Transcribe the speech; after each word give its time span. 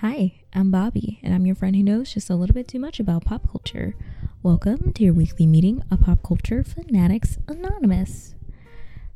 Hi, 0.00 0.42
I'm 0.54 0.70
Bobbi, 0.70 1.18
and 1.24 1.34
I'm 1.34 1.44
your 1.44 1.56
friend 1.56 1.74
who 1.74 1.82
knows 1.82 2.14
just 2.14 2.30
a 2.30 2.36
little 2.36 2.54
bit 2.54 2.68
too 2.68 2.78
much 2.78 3.00
about 3.00 3.24
pop 3.24 3.50
culture. 3.50 3.96
Welcome 4.44 4.92
to 4.92 5.02
your 5.02 5.12
weekly 5.12 5.44
meeting 5.44 5.82
of 5.90 6.02
Pop 6.02 6.22
Culture 6.22 6.62
Fanatics 6.62 7.36
Anonymous. 7.48 8.36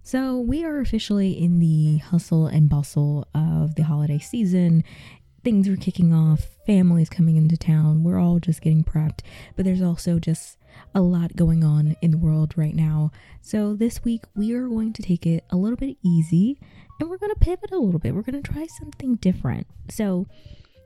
So, 0.02 0.41
we 0.41 0.64
are 0.64 0.80
officially 0.80 1.41
in 1.41 1.61
the 1.61 1.98
hustle 1.98 2.48
and 2.48 2.69
bustle 2.69 3.28
of 3.33 3.77
the 3.77 3.84
holiday 3.84 4.19
season. 4.19 4.83
Things 5.44 5.69
are 5.69 5.77
kicking 5.77 6.12
off, 6.12 6.48
families 6.66 7.08
coming 7.08 7.36
into 7.36 7.56
town, 7.56 8.02
we're 8.02 8.19
all 8.19 8.41
just 8.41 8.61
getting 8.61 8.83
prepped, 8.83 9.20
but 9.55 9.64
there's 9.64 9.83
also 9.83 10.19
just 10.19 10.58
a 10.96 11.00
lot 11.00 11.36
going 11.36 11.62
on 11.62 11.94
in 12.02 12.11
the 12.11 12.19
world 12.19 12.55
right 12.56 12.74
now. 12.74 13.12
So, 13.41 13.77
this 13.77 14.02
week 14.02 14.24
we 14.34 14.52
are 14.52 14.67
going 14.67 14.94
to 14.94 15.02
take 15.02 15.27
it 15.27 15.44
a 15.48 15.56
little 15.56 15.77
bit 15.77 15.96
easy 16.02 16.58
and 16.98 17.08
we're 17.08 17.19
going 17.19 17.33
to 17.33 17.39
pivot 17.39 17.70
a 17.70 17.78
little 17.78 18.00
bit. 18.00 18.17
We're 18.17 18.22
going 18.22 18.42
to 18.42 18.52
try 18.52 18.67
something 18.67 19.14
different. 19.17 19.69
So, 19.89 20.27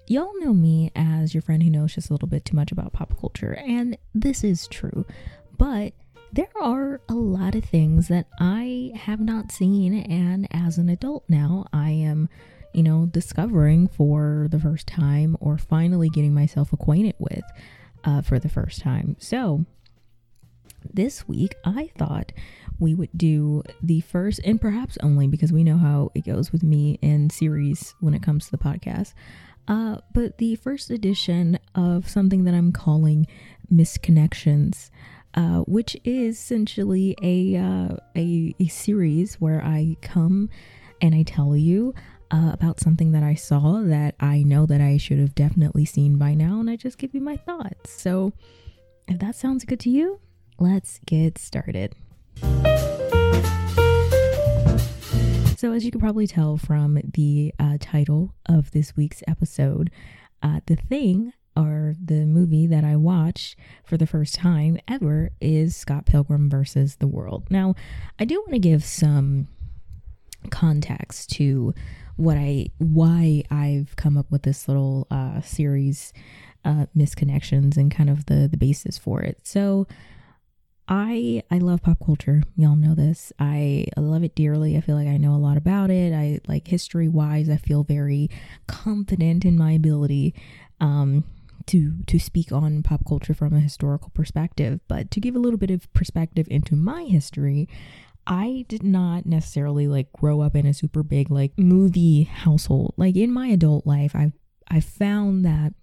y'all 0.06 0.32
know 0.40 0.52
me 0.52 0.92
as 0.94 1.34
your 1.34 1.42
friend 1.42 1.62
who 1.62 1.70
knows 1.70 1.94
just 1.94 2.10
a 2.10 2.12
little 2.12 2.28
bit 2.28 2.44
too 2.44 2.56
much 2.56 2.72
about 2.72 2.92
pop 2.92 3.18
culture, 3.18 3.54
and 3.54 3.96
this 4.14 4.44
is 4.44 4.68
true. 4.68 5.04
But 5.58 5.94
there 6.32 6.50
are 6.60 7.00
a 7.08 7.14
lot 7.14 7.54
of 7.54 7.64
things 7.64 8.08
that 8.08 8.26
I 8.38 8.92
have 8.94 9.20
not 9.20 9.52
seen, 9.52 9.94
and 9.94 10.46
as 10.50 10.78
an 10.78 10.88
adult 10.88 11.24
now, 11.28 11.66
I 11.72 11.90
am, 11.90 12.28
you 12.72 12.82
know, 12.82 13.06
discovering 13.06 13.88
for 13.88 14.48
the 14.50 14.60
first 14.60 14.86
time 14.86 15.36
or 15.40 15.58
finally 15.58 16.08
getting 16.08 16.34
myself 16.34 16.72
acquainted 16.72 17.14
with 17.18 17.44
uh, 18.04 18.22
for 18.22 18.38
the 18.38 18.48
first 18.48 18.80
time. 18.80 19.16
So, 19.18 19.64
this 20.92 21.26
week 21.26 21.54
I 21.64 21.90
thought 21.98 22.32
we 22.78 22.94
would 22.94 23.10
do 23.16 23.62
the 23.82 24.00
first 24.00 24.40
and 24.44 24.60
perhaps 24.60 24.96
only 25.02 25.26
because 25.26 25.52
we 25.52 25.64
know 25.64 25.78
how 25.78 26.10
it 26.14 26.24
goes 26.24 26.52
with 26.52 26.62
me 26.62 26.98
and 27.02 27.32
series 27.32 27.94
when 28.00 28.14
it 28.14 28.22
comes 28.22 28.44
to 28.44 28.50
the 28.50 28.58
podcast. 28.58 29.14
Uh, 29.68 29.98
but 30.12 30.38
the 30.38 30.56
first 30.56 30.90
edition 30.90 31.58
of 31.74 32.08
something 32.08 32.44
that 32.44 32.54
I'm 32.54 32.72
calling 32.72 33.26
Missed 33.68 34.02
Connections, 34.02 34.90
uh, 35.34 35.60
which 35.60 35.96
is 36.04 36.36
essentially 36.36 37.16
a, 37.22 37.56
uh, 37.56 37.96
a 38.16 38.54
a 38.60 38.68
series 38.68 39.34
where 39.36 39.62
I 39.62 39.96
come 40.02 40.48
and 41.00 41.14
I 41.14 41.22
tell 41.22 41.56
you 41.56 41.94
uh, 42.30 42.50
about 42.52 42.80
something 42.80 43.12
that 43.12 43.22
I 43.22 43.34
saw 43.34 43.82
that 43.82 44.14
I 44.20 44.42
know 44.42 44.66
that 44.66 44.80
I 44.80 44.96
should 44.96 45.18
have 45.18 45.34
definitely 45.34 45.84
seen 45.84 46.16
by 46.16 46.34
now, 46.34 46.60
and 46.60 46.70
I 46.70 46.76
just 46.76 46.98
give 46.98 47.14
you 47.14 47.20
my 47.20 47.36
thoughts. 47.36 47.90
So, 47.90 48.32
if 49.08 49.18
that 49.18 49.36
sounds 49.36 49.64
good 49.64 49.80
to 49.80 49.90
you, 49.90 50.20
let's 50.58 51.00
get 51.06 51.38
started. 51.38 51.94
So, 55.56 55.72
as 55.72 55.86
you 55.86 55.90
can 55.90 56.02
probably 56.02 56.26
tell 56.26 56.58
from 56.58 57.00
the 57.14 57.54
uh, 57.58 57.78
title 57.80 58.34
of 58.44 58.72
this 58.72 58.94
week's 58.94 59.22
episode, 59.26 59.90
uh, 60.42 60.60
the 60.66 60.76
thing 60.76 61.32
or 61.56 61.94
the 61.98 62.26
movie 62.26 62.66
that 62.66 62.84
I 62.84 62.96
watched 62.96 63.56
for 63.82 63.96
the 63.96 64.06
first 64.06 64.34
time 64.34 64.76
ever 64.86 65.30
is 65.40 65.74
Scott 65.74 66.04
Pilgrim 66.04 66.50
versus 66.50 66.96
the 66.96 67.06
World. 67.06 67.46
Now, 67.48 67.74
I 68.18 68.26
do 68.26 68.34
want 68.40 68.52
to 68.52 68.58
give 68.58 68.84
some 68.84 69.48
context 70.50 71.30
to 71.30 71.74
what 72.16 72.36
I 72.36 72.66
why 72.76 73.42
I've 73.50 73.96
come 73.96 74.18
up 74.18 74.30
with 74.30 74.42
this 74.42 74.68
little 74.68 75.06
uh, 75.10 75.40
series, 75.40 76.12
uh, 76.66 76.84
Missed 76.94 77.16
Connections, 77.16 77.78
and 77.78 77.90
kind 77.90 78.10
of 78.10 78.26
the 78.26 78.46
the 78.46 78.58
basis 78.58 78.98
for 78.98 79.22
it. 79.22 79.38
So, 79.44 79.86
I 80.88 81.42
I 81.50 81.58
love 81.58 81.82
pop 81.82 81.98
culture. 82.04 82.42
Y'all 82.56 82.76
know 82.76 82.94
this. 82.94 83.32
I 83.38 83.86
love 83.96 84.22
it 84.22 84.36
dearly. 84.36 84.76
I 84.76 84.80
feel 84.80 84.94
like 84.94 85.08
I 85.08 85.16
know 85.16 85.34
a 85.34 85.38
lot 85.38 85.56
about 85.56 85.90
it. 85.90 86.12
I 86.12 86.40
like 86.46 86.68
history 86.68 87.08
wise. 87.08 87.48
I 87.48 87.56
feel 87.56 87.82
very 87.82 88.30
confident 88.68 89.44
in 89.44 89.58
my 89.58 89.72
ability 89.72 90.34
um, 90.80 91.24
to 91.66 92.02
to 92.06 92.18
speak 92.20 92.52
on 92.52 92.82
pop 92.84 93.04
culture 93.06 93.34
from 93.34 93.52
a 93.52 93.60
historical 93.60 94.10
perspective. 94.10 94.80
But 94.86 95.10
to 95.10 95.20
give 95.20 95.34
a 95.34 95.40
little 95.40 95.58
bit 95.58 95.72
of 95.72 95.92
perspective 95.92 96.46
into 96.50 96.76
my 96.76 97.02
history, 97.02 97.68
I 98.26 98.64
did 98.68 98.84
not 98.84 99.26
necessarily 99.26 99.88
like 99.88 100.12
grow 100.12 100.40
up 100.40 100.54
in 100.54 100.66
a 100.66 100.74
super 100.74 101.02
big 101.02 101.30
like 101.32 101.58
movie 101.58 102.24
household. 102.24 102.94
Like 102.96 103.16
in 103.16 103.32
my 103.32 103.48
adult 103.48 103.86
life, 103.86 104.14
I've 104.14 104.32
I 104.68 104.78
found 104.80 105.44
that 105.44 105.74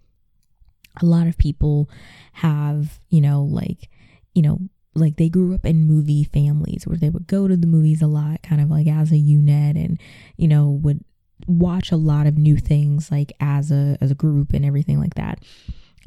a 1.02 1.06
lot 1.06 1.28
of 1.28 1.38
people 1.38 1.90
have 2.34 3.00
you 3.10 3.20
know 3.20 3.44
like 3.44 3.90
you 4.34 4.42
know 4.42 4.60
like 4.96 5.18
they 5.18 5.30
grew 5.30 5.54
up 5.54 5.66
in 5.66 5.86
movie 5.86 6.24
families 6.24 6.86
where 6.86 6.98
they 6.98 7.10
would 7.10 7.28
go 7.28 7.48
to 7.48 7.58
the 7.58 7.68
movies 7.68 8.02
a 8.02 8.08
lot, 8.08 8.42
kind 8.44 8.62
of 8.62 8.70
like 8.70 8.88
as 8.88 9.12
a 9.12 9.18
unit, 9.18 9.76
and 9.76 10.00
you 10.38 10.48
know 10.48 10.70
would 10.70 11.04
watch 11.48 11.92
a 11.92 11.98
lot 11.98 12.28
of 12.28 12.38
new 12.38 12.58
things 12.58 13.12
like 13.12 13.34
as 13.40 13.72
a 13.72 13.98
as 14.02 14.12
a 14.12 14.16
group 14.16 14.54
and 14.54 14.66
everything 14.66 15.00
like 15.00 15.16
that. 15.16 15.40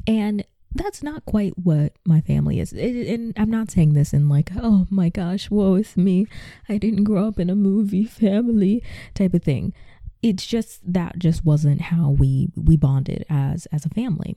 And 0.05 0.45
that's 0.73 1.01
not 1.01 1.25
quite 1.25 1.53
what 1.57 1.93
my 2.05 2.21
family 2.21 2.59
is. 2.59 2.71
And 2.73 3.33
I'm 3.37 3.49
not 3.49 3.71
saying 3.71 3.93
this 3.93 4.13
in 4.13 4.29
like, 4.29 4.51
oh 4.55 4.85
my 4.89 5.09
gosh, 5.09 5.49
woe 5.49 5.75
is 5.75 5.97
me. 5.97 6.27
I 6.69 6.77
didn't 6.77 7.03
grow 7.03 7.27
up 7.27 7.39
in 7.39 7.49
a 7.49 7.55
movie 7.55 8.05
family 8.05 8.83
type 9.13 9.33
of 9.33 9.43
thing. 9.43 9.73
It's 10.21 10.45
just 10.45 10.81
that 10.91 11.19
just 11.19 11.45
wasn't 11.45 11.81
how 11.81 12.09
we 12.09 12.49
we 12.55 12.75
bonded 12.75 13.25
as 13.29 13.65
as 13.67 13.85
a 13.85 13.89
family. 13.89 14.35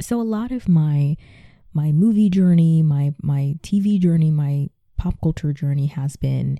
So 0.00 0.20
a 0.20 0.22
lot 0.22 0.50
of 0.50 0.68
my 0.68 1.16
my 1.74 1.92
movie 1.92 2.30
journey, 2.30 2.82
my 2.82 3.14
my 3.22 3.56
TV 3.62 3.98
journey, 3.98 4.30
my 4.30 4.68
pop 4.96 5.20
culture 5.22 5.52
journey 5.52 5.86
has 5.86 6.16
been 6.16 6.58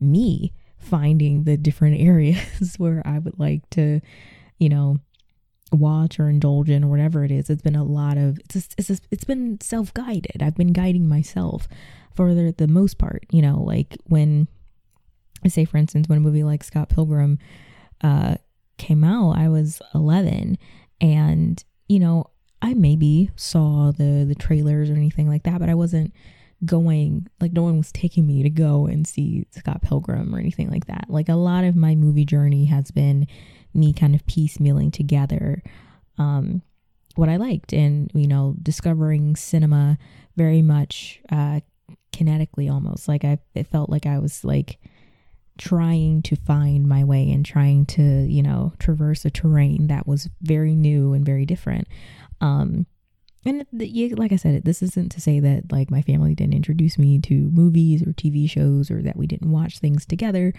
me 0.00 0.52
finding 0.78 1.44
the 1.44 1.56
different 1.56 2.00
areas 2.00 2.76
where 2.78 3.02
I 3.04 3.18
would 3.18 3.38
like 3.38 3.68
to, 3.70 4.00
you 4.58 4.68
know, 4.68 4.98
watch 5.72 6.20
or 6.20 6.28
indulge 6.28 6.70
in 6.70 6.84
or 6.84 6.88
whatever 6.88 7.24
it 7.24 7.30
is. 7.30 7.50
It's 7.50 7.62
been 7.62 7.76
a 7.76 7.84
lot 7.84 8.16
of 8.16 8.38
it's 8.38 8.54
just, 8.54 8.74
it's 8.78 8.88
just, 8.88 9.08
it's 9.10 9.24
been 9.24 9.60
self 9.60 9.92
guided. 9.94 10.42
I've 10.42 10.56
been 10.56 10.72
guiding 10.72 11.08
myself 11.08 11.68
for 12.14 12.34
the, 12.34 12.54
the 12.56 12.68
most 12.68 12.98
part. 12.98 13.24
You 13.30 13.42
know, 13.42 13.62
like 13.62 13.96
when 14.04 14.48
say 15.48 15.64
for 15.64 15.76
instance 15.76 16.08
when 16.08 16.18
a 16.18 16.22
movie 16.22 16.44
like 16.44 16.64
Scott 16.64 16.88
Pilgrim 16.88 17.38
uh, 18.02 18.36
came 18.78 19.04
out, 19.04 19.36
I 19.36 19.48
was 19.48 19.80
eleven, 19.94 20.58
and 21.00 21.62
you 21.88 21.98
know 21.98 22.30
I 22.64 22.72
maybe 22.72 23.30
saw 23.36 23.92
the 23.92 24.24
the 24.26 24.34
trailers 24.34 24.88
or 24.88 24.94
anything 24.94 25.28
like 25.28 25.42
that, 25.42 25.60
but 25.60 25.68
I 25.68 25.74
wasn't 25.74 26.14
going 26.64 27.26
like 27.40 27.52
no 27.52 27.62
one 27.62 27.76
was 27.76 27.92
taking 27.92 28.26
me 28.26 28.42
to 28.42 28.48
go 28.48 28.86
and 28.86 29.06
see 29.06 29.46
Scott 29.50 29.82
Pilgrim 29.82 30.34
or 30.34 30.38
anything 30.38 30.70
like 30.70 30.86
that. 30.86 31.04
Like 31.08 31.28
a 31.28 31.34
lot 31.34 31.64
of 31.64 31.76
my 31.76 31.94
movie 31.94 32.24
journey 32.24 32.64
has 32.66 32.90
been 32.90 33.26
me 33.74 33.92
kind 33.92 34.14
of 34.14 34.24
piecemealing 34.24 34.92
together 34.92 35.62
um 36.16 36.62
what 37.16 37.28
I 37.28 37.36
liked 37.36 37.72
and 37.72 38.10
you 38.14 38.26
know 38.26 38.54
discovering 38.62 39.36
cinema 39.36 39.98
very 40.36 40.62
much 40.62 41.20
uh 41.30 41.60
kinetically 42.12 42.72
almost 42.72 43.08
like 43.08 43.24
I 43.24 43.38
it 43.54 43.66
felt 43.66 43.90
like 43.90 44.06
I 44.06 44.18
was 44.18 44.44
like 44.44 44.78
trying 45.58 46.22
to 46.22 46.36
find 46.36 46.88
my 46.88 47.04
way 47.04 47.30
and 47.30 47.44
trying 47.44 47.84
to 47.86 48.02
you 48.02 48.42
know 48.42 48.72
traverse 48.78 49.24
a 49.24 49.30
terrain 49.30 49.88
that 49.88 50.06
was 50.06 50.30
very 50.40 50.74
new 50.74 51.12
and 51.12 51.26
very 51.26 51.44
different 51.44 51.88
um, 52.40 52.86
and 53.46 53.66
like 54.16 54.32
I 54.32 54.36
said, 54.36 54.64
this 54.64 54.82
isn't 54.82 55.12
to 55.12 55.20
say 55.20 55.38
that 55.40 55.70
like 55.70 55.90
my 55.90 56.02
family 56.02 56.34
didn't 56.34 56.54
introduce 56.54 56.98
me 56.98 57.20
to 57.20 57.50
movies 57.52 58.02
or 58.02 58.12
TV 58.12 58.48
shows 58.48 58.90
or 58.90 59.02
that 59.02 59.16
we 59.16 59.26
didn't 59.26 59.50
watch 59.50 59.78
things 59.78 60.06
together, 60.06 60.54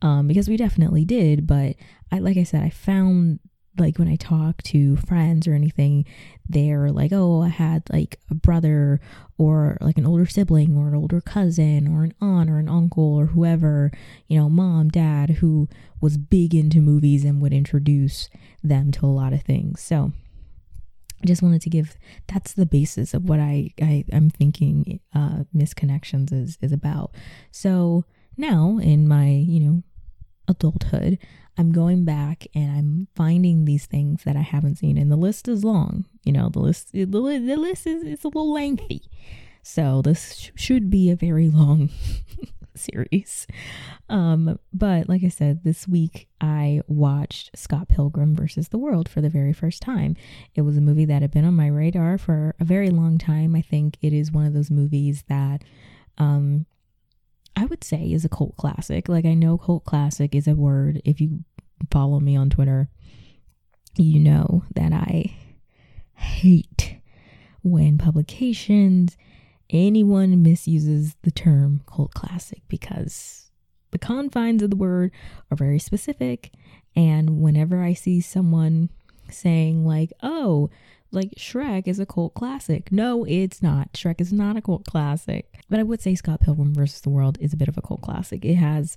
um, 0.00 0.26
because 0.26 0.48
we 0.48 0.56
definitely 0.56 1.04
did. 1.04 1.46
But 1.46 1.76
I, 2.10 2.20
like 2.20 2.38
I 2.38 2.44
said, 2.44 2.62
I 2.62 2.70
found 2.70 3.40
like 3.78 3.98
when 3.98 4.08
I 4.08 4.16
talk 4.16 4.62
to 4.64 4.96
friends 4.96 5.46
or 5.46 5.54
anything, 5.54 6.06
they're 6.48 6.90
like, 6.90 7.12
oh, 7.12 7.42
I 7.42 7.48
had 7.48 7.82
like 7.90 8.18
a 8.30 8.34
brother 8.34 9.00
or 9.38 9.76
like 9.80 9.98
an 9.98 10.06
older 10.06 10.26
sibling 10.26 10.76
or 10.76 10.88
an 10.88 10.94
older 10.94 11.20
cousin 11.20 11.88
or 11.88 12.04
an 12.04 12.14
aunt 12.20 12.50
or 12.50 12.58
an 12.58 12.68
uncle 12.68 13.14
or 13.14 13.26
whoever, 13.26 13.92
you 14.28 14.38
know, 14.38 14.48
mom, 14.48 14.88
dad, 14.88 15.30
who 15.30 15.68
was 16.00 16.16
big 16.16 16.54
into 16.54 16.80
movies 16.80 17.24
and 17.24 17.40
would 17.40 17.52
introduce 17.52 18.28
them 18.62 18.90
to 18.92 19.06
a 19.06 19.08
lot 19.08 19.32
of 19.32 19.42
things. 19.42 19.80
So 19.80 20.12
I 21.22 21.26
just 21.26 21.42
wanted 21.42 21.62
to 21.62 21.70
give 21.70 21.96
that's 22.28 22.54
the 22.54 22.66
basis 22.66 23.12
of 23.14 23.28
what 23.28 23.40
I, 23.40 23.74
I 23.80 24.04
I'm 24.12 24.30
thinking 24.30 25.00
uh 25.14 25.44
Missed 25.52 25.76
Connections 25.76 26.32
is 26.32 26.58
is 26.60 26.72
about. 26.72 27.14
So 27.50 28.04
now 28.36 28.78
in 28.82 29.06
my, 29.06 29.28
you 29.28 29.60
know, 29.60 29.82
adulthood, 30.48 31.18
I'm 31.58 31.72
going 31.72 32.04
back 32.04 32.46
and 32.54 32.70
I'm 32.76 33.08
finding 33.14 33.64
these 33.64 33.86
things 33.86 34.24
that 34.24 34.36
I 34.36 34.40
haven't 34.40 34.76
seen, 34.76 34.96
and 34.96 35.10
the 35.10 35.16
list 35.16 35.48
is 35.48 35.64
long. 35.64 36.06
You 36.24 36.32
know, 36.32 36.48
the 36.48 36.60
list 36.60 36.92
the, 36.92 37.04
the 37.04 37.18
list 37.18 37.86
is 37.86 38.02
it's 38.02 38.24
a 38.24 38.28
little 38.28 38.52
lengthy, 38.52 39.02
so 39.62 40.02
this 40.02 40.36
sh- 40.36 40.50
should 40.54 40.90
be 40.90 41.10
a 41.10 41.16
very 41.16 41.48
long 41.48 41.90
series. 42.80 43.46
Um, 44.08 44.58
but 44.72 45.08
like 45.08 45.22
I 45.24 45.28
said, 45.28 45.62
this 45.64 45.86
week 45.86 46.28
I 46.40 46.80
watched 46.86 47.56
Scott 47.56 47.88
Pilgrim 47.88 48.34
versus 48.34 48.68
the 48.68 48.78
World 48.78 49.08
for 49.08 49.20
the 49.20 49.30
very 49.30 49.52
first 49.52 49.82
time. 49.82 50.16
It 50.54 50.62
was 50.62 50.76
a 50.76 50.80
movie 50.80 51.04
that 51.04 51.22
had 51.22 51.30
been 51.30 51.44
on 51.44 51.54
my 51.54 51.68
radar 51.68 52.18
for 52.18 52.54
a 52.58 52.64
very 52.64 52.90
long 52.90 53.18
time. 53.18 53.54
I 53.54 53.62
think 53.62 53.96
it 54.02 54.12
is 54.12 54.32
one 54.32 54.46
of 54.46 54.54
those 54.54 54.70
movies 54.70 55.24
that 55.28 55.62
um 56.18 56.66
I 57.56 57.66
would 57.66 57.84
say 57.84 58.10
is 58.12 58.24
a 58.24 58.28
cult 58.28 58.56
classic. 58.56 59.08
Like 59.08 59.24
I 59.24 59.34
know 59.34 59.58
cult 59.58 59.84
classic 59.84 60.34
is 60.34 60.48
a 60.48 60.54
word. 60.54 61.02
If 61.04 61.20
you 61.20 61.44
follow 61.90 62.20
me 62.20 62.36
on 62.36 62.50
Twitter, 62.50 62.88
you 63.96 64.18
know 64.18 64.64
that 64.74 64.92
I 64.92 65.36
hate 66.14 66.96
when 67.62 67.98
publications 67.98 69.16
anyone 69.72 70.42
misuses 70.42 71.16
the 71.22 71.30
term 71.30 71.82
cult 71.86 72.14
classic 72.14 72.62
because 72.68 73.50
the 73.90 73.98
confines 73.98 74.62
of 74.62 74.70
the 74.70 74.76
word 74.76 75.10
are 75.50 75.56
very 75.56 75.78
specific 75.78 76.52
and 76.96 77.40
whenever 77.40 77.82
I 77.82 77.94
see 77.94 78.20
someone 78.20 78.90
saying 79.30 79.86
like, 79.86 80.12
"Oh, 80.22 80.70
like 81.12 81.30
Shrek 81.36 81.88
is 81.88 81.98
a 81.98 82.06
cult 82.06 82.34
classic. 82.34 82.92
No, 82.92 83.24
it's 83.24 83.62
not. 83.62 83.92
Shrek 83.92 84.20
is 84.20 84.32
not 84.32 84.56
a 84.56 84.62
cult 84.62 84.84
classic. 84.84 85.46
But 85.68 85.78
I 85.78 85.82
would 85.82 86.00
say 86.00 86.14
Scott 86.14 86.40
Pilgrim 86.40 86.74
versus 86.74 87.00
the 87.00 87.10
World 87.10 87.38
is 87.40 87.52
a 87.52 87.56
bit 87.56 87.68
of 87.68 87.76
a 87.76 87.82
cult 87.82 88.02
classic. 88.02 88.44
It 88.44 88.54
has 88.54 88.96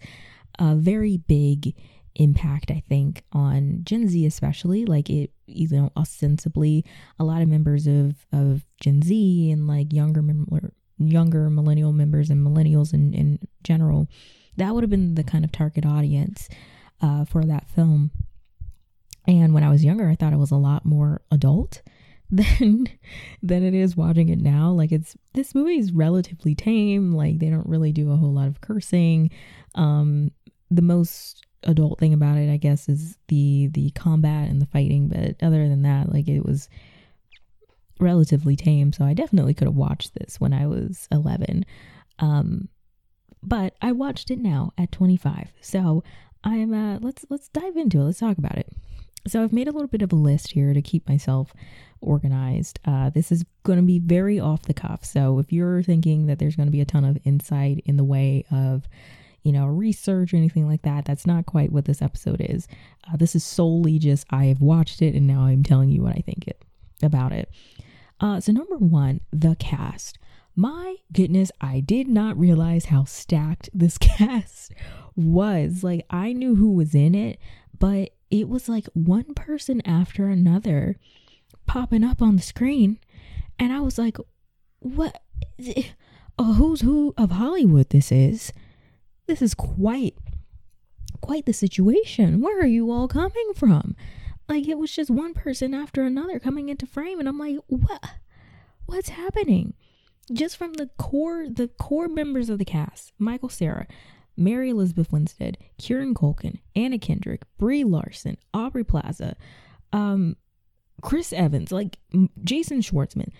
a 0.59 0.75
very 0.75 1.17
big 1.17 1.75
impact, 2.15 2.71
I 2.71 2.83
think, 2.87 3.23
on 3.31 3.81
Gen 3.83 4.07
Z 4.07 4.25
especially. 4.25 4.85
Like 4.85 5.09
it, 5.09 5.31
you 5.47 5.67
know, 5.69 5.91
ostensibly 5.97 6.85
a 7.19 7.23
lot 7.23 7.41
of 7.41 7.47
members 7.47 7.87
of 7.87 8.25
of 8.31 8.65
Gen 8.79 9.01
Z 9.01 9.51
and 9.51 9.67
like 9.67 9.93
younger 9.93 10.21
member, 10.21 10.73
younger 10.97 11.49
millennial 11.49 11.93
members 11.93 12.29
and 12.29 12.45
millennials 12.45 12.93
in 12.93 13.13
in 13.13 13.39
general, 13.63 14.07
that 14.57 14.73
would 14.73 14.83
have 14.83 14.91
been 14.91 15.15
the 15.15 15.23
kind 15.23 15.43
of 15.43 15.51
target 15.51 15.85
audience 15.85 16.49
uh, 17.01 17.25
for 17.25 17.43
that 17.45 17.67
film. 17.67 18.11
And 19.25 19.53
when 19.53 19.63
I 19.63 19.69
was 19.69 19.83
younger, 19.83 20.09
I 20.09 20.15
thought 20.15 20.33
it 20.33 20.39
was 20.39 20.51
a 20.51 20.57
lot 20.57 20.85
more 20.85 21.21
adult 21.31 21.81
than 22.31 22.87
than 23.41 23.63
it 23.63 23.73
is 23.73 23.95
watching 23.95 24.29
it 24.29 24.39
now. 24.39 24.71
Like 24.71 24.91
it's 24.91 25.15
this 25.33 25.55
movie 25.55 25.77
is 25.77 25.91
relatively 25.91 26.55
tame. 26.55 27.11
Like 27.11 27.39
they 27.39 27.49
don't 27.49 27.67
really 27.67 27.91
do 27.91 28.11
a 28.11 28.17
whole 28.17 28.33
lot 28.33 28.47
of 28.47 28.61
cursing. 28.61 29.31
Um, 29.75 30.31
the 30.69 30.81
most 30.81 31.45
adult 31.63 31.99
thing 31.99 32.13
about 32.13 32.37
it, 32.37 32.51
I 32.51 32.57
guess, 32.57 32.89
is 32.89 33.17
the 33.27 33.67
the 33.67 33.91
combat 33.91 34.49
and 34.49 34.61
the 34.61 34.65
fighting. 34.67 35.07
But 35.07 35.45
other 35.45 35.67
than 35.67 35.81
that, 35.83 36.11
like 36.11 36.27
it 36.27 36.45
was 36.45 36.69
relatively 37.99 38.55
tame. 38.55 38.93
So 38.93 39.05
I 39.05 39.13
definitely 39.13 39.53
could 39.53 39.67
have 39.67 39.75
watched 39.75 40.13
this 40.15 40.39
when 40.39 40.53
I 40.53 40.67
was 40.67 41.07
eleven. 41.11 41.65
Um, 42.19 42.69
but 43.41 43.75
I 43.81 43.91
watched 43.91 44.31
it 44.31 44.39
now 44.39 44.71
at 44.77 44.91
25. 44.91 45.51
So 45.59 46.03
I'm 46.43 46.73
uh 46.73 46.99
let's 47.01 47.25
let's 47.29 47.49
dive 47.49 47.75
into 47.75 47.99
it. 47.99 48.03
Let's 48.03 48.19
talk 48.19 48.37
about 48.37 48.57
it. 48.57 48.71
So 49.27 49.43
I've 49.43 49.53
made 49.53 49.67
a 49.67 49.71
little 49.71 49.87
bit 49.87 50.01
of 50.01 50.11
a 50.11 50.17
list 50.17 50.51
here 50.51 50.73
to 50.73 50.81
keep 50.81 51.07
myself 51.07 51.53
organized. 52.01 52.79
Uh, 52.85 53.09
this 53.09 53.31
is 53.31 53.45
going 53.63 53.79
to 53.79 53.85
be 53.85 53.99
very 53.99 54.39
off 54.39 54.63
the 54.63 54.73
cuff. 54.73 55.05
So 55.05 55.39
if 55.39 55.51
you're 55.51 55.81
thinking 55.81 56.25
that 56.25 56.39
there's 56.39 56.57
going 56.57 56.67
to 56.67 56.71
be 56.71 56.81
a 56.81 56.85
ton 56.85 57.05
of 57.05 57.17
insight 57.23 57.81
in 57.85 57.95
the 57.95 58.03
way 58.03 58.45
of, 58.51 58.87
you 59.43 59.51
know, 59.51 59.65
research 59.65 60.33
or 60.33 60.37
anything 60.37 60.67
like 60.67 60.81
that, 60.83 61.05
that's 61.05 61.27
not 61.27 61.45
quite 61.45 61.71
what 61.71 61.85
this 61.85 62.01
episode 62.01 62.41
is. 62.41 62.67
Uh, 63.07 63.17
this 63.17 63.35
is 63.35 63.43
solely 63.43 63.99
just 63.99 64.25
I 64.29 64.45
have 64.45 64.61
watched 64.61 65.01
it 65.01 65.15
and 65.15 65.27
now 65.27 65.41
I'm 65.41 65.63
telling 65.63 65.89
you 65.89 66.01
what 66.01 66.15
I 66.15 66.21
think 66.25 66.47
it 66.47 66.61
about 67.01 67.31
it. 67.31 67.49
Uh, 68.19 68.39
so 68.39 68.51
number 68.51 68.77
one, 68.77 69.21
the 69.31 69.55
cast. 69.57 70.17
My 70.55 70.95
goodness, 71.11 71.51
I 71.59 71.79
did 71.79 72.07
not 72.07 72.37
realize 72.37 72.85
how 72.85 73.03
stacked 73.05 73.69
this 73.73 73.97
cast 73.97 74.73
was. 75.15 75.83
Like 75.83 76.05
I 76.09 76.33
knew 76.33 76.55
who 76.55 76.71
was 76.71 76.95
in 76.95 77.15
it, 77.15 77.39
but 77.77 78.11
it 78.31 78.49
was 78.49 78.69
like 78.69 78.87
one 78.93 79.33
person 79.33 79.81
after 79.85 80.27
another 80.27 80.95
popping 81.65 82.03
up 82.03 82.21
on 82.21 82.35
the 82.35 82.41
screen. 82.41 82.99
And 83.59 83.71
I 83.71 83.79
was 83.79 83.97
like, 83.97 84.17
what? 84.79 85.21
A 85.59 86.43
who's 86.43 86.81
who 86.81 87.13
of 87.17 87.31
Hollywood 87.31 87.89
this 87.89 88.11
is. 88.11 88.51
This 89.33 89.41
is 89.41 89.55
quite, 89.55 90.13
quite 91.19 91.47
the 91.47 91.53
situation. 91.53 92.39
Where 92.39 92.61
are 92.61 92.67
you 92.67 92.91
all 92.91 93.07
coming 93.07 93.53
from? 93.55 93.95
Like 94.47 94.67
it 94.67 94.77
was 94.77 94.95
just 94.95 95.09
one 95.09 95.33
person 95.33 95.73
after 95.73 96.03
another 96.03 96.37
coming 96.37 96.69
into 96.69 96.85
frame. 96.85 97.19
And 97.19 97.27
I'm 97.27 97.39
like, 97.39 97.57
what? 97.65 98.03
What's 98.85 99.09
happening? 99.09 99.73
Just 100.31 100.55
from 100.55 100.73
the 100.73 100.91
core, 100.99 101.47
the 101.49 101.67
core 101.67 102.07
members 102.07 102.47
of 102.47 102.59
the 102.59 102.63
cast, 102.63 103.11
Michael 103.17 103.49
Cera, 103.49 103.87
Mary 104.37 104.69
Elizabeth 104.69 105.11
Winstead, 105.11 105.57
Kieran 105.79 106.13
Culkin, 106.13 106.59
Anna 106.75 106.99
Kendrick, 106.99 107.41
Brie 107.57 107.83
Larson, 107.83 108.37
Aubrey 108.53 108.83
Plaza, 108.83 109.35
um, 109.91 110.37
Chris 111.01 111.33
Evans, 111.33 111.71
like 111.71 111.97
Jason 112.43 112.81
Schwartzman, 112.81 113.31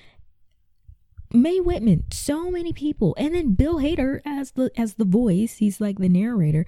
Mae 1.33 1.59
Whitman, 1.59 2.03
so 2.12 2.51
many 2.51 2.74
people, 2.74 3.15
and 3.18 3.33
then 3.33 3.53
Bill 3.53 3.77
Hader 3.77 4.21
as 4.24 4.51
the 4.51 4.71
as 4.77 4.95
the 4.95 5.06
voice. 5.06 5.57
He's 5.57 5.81
like 5.81 5.97
the 5.97 6.09
narrator. 6.09 6.65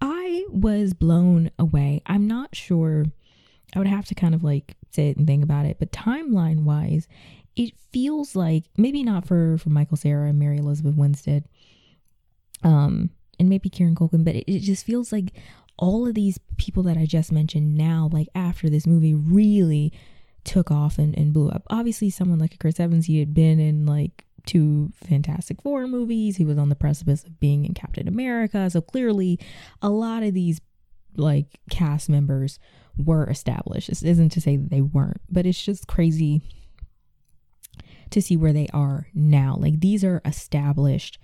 I 0.00 0.44
was 0.50 0.92
blown 0.92 1.50
away. 1.58 2.02
I'm 2.06 2.26
not 2.26 2.54
sure. 2.54 3.06
I 3.74 3.78
would 3.78 3.88
have 3.88 4.04
to 4.06 4.14
kind 4.14 4.34
of 4.34 4.44
like 4.44 4.76
sit 4.92 5.16
and 5.16 5.26
think 5.26 5.42
about 5.42 5.66
it, 5.66 5.78
but 5.78 5.90
timeline 5.90 6.64
wise, 6.64 7.08
it 7.56 7.72
feels 7.92 8.36
like 8.36 8.64
maybe 8.76 9.02
not 9.02 9.26
for 9.26 9.56
for 9.56 9.70
Michael 9.70 9.96
Cera 9.96 10.28
and 10.28 10.38
Mary 10.38 10.58
Elizabeth 10.58 10.94
Winstead. 10.96 11.44
Um, 12.62 13.10
and 13.38 13.48
maybe 13.48 13.68
Kieran 13.68 13.94
Culkin, 13.94 14.24
but 14.24 14.36
it, 14.36 14.44
it 14.50 14.60
just 14.60 14.86
feels 14.86 15.12
like 15.12 15.32
all 15.76 16.06
of 16.06 16.14
these 16.14 16.38
people 16.56 16.82
that 16.84 16.96
I 16.96 17.04
just 17.04 17.32
mentioned 17.32 17.76
now, 17.76 18.08
like 18.12 18.28
after 18.34 18.68
this 18.68 18.86
movie, 18.86 19.14
really 19.14 19.92
took 20.44 20.70
off 20.70 20.98
and, 20.98 21.16
and 21.16 21.32
blew 21.32 21.48
up. 21.48 21.62
Obviously, 21.70 22.10
someone 22.10 22.38
like 22.38 22.58
Chris 22.58 22.80
Evans, 22.80 23.06
he 23.06 23.18
had 23.18 23.34
been 23.34 23.58
in 23.58 23.86
like 23.86 24.24
two 24.46 24.92
Fantastic 24.94 25.62
Four 25.62 25.86
movies. 25.86 26.36
He 26.36 26.44
was 26.44 26.58
on 26.58 26.68
the 26.68 26.74
precipice 26.74 27.24
of 27.24 27.40
being 27.40 27.64
in 27.64 27.74
Captain 27.74 28.08
America. 28.08 28.68
So 28.70 28.80
clearly, 28.80 29.38
a 29.82 29.88
lot 29.88 30.22
of 30.22 30.34
these 30.34 30.60
like 31.16 31.60
cast 31.70 32.08
members 32.08 32.58
were 32.96 33.28
established. 33.28 33.88
This 33.88 34.02
isn't 34.02 34.30
to 34.30 34.40
say 34.40 34.56
that 34.56 34.70
they 34.70 34.80
weren't, 34.80 35.20
but 35.30 35.46
it's 35.46 35.62
just 35.62 35.86
crazy 35.86 36.42
to 38.10 38.22
see 38.22 38.36
where 38.36 38.52
they 38.52 38.68
are 38.72 39.08
now. 39.14 39.56
Like 39.58 39.80
these 39.80 40.04
are 40.04 40.20
established 40.24 41.18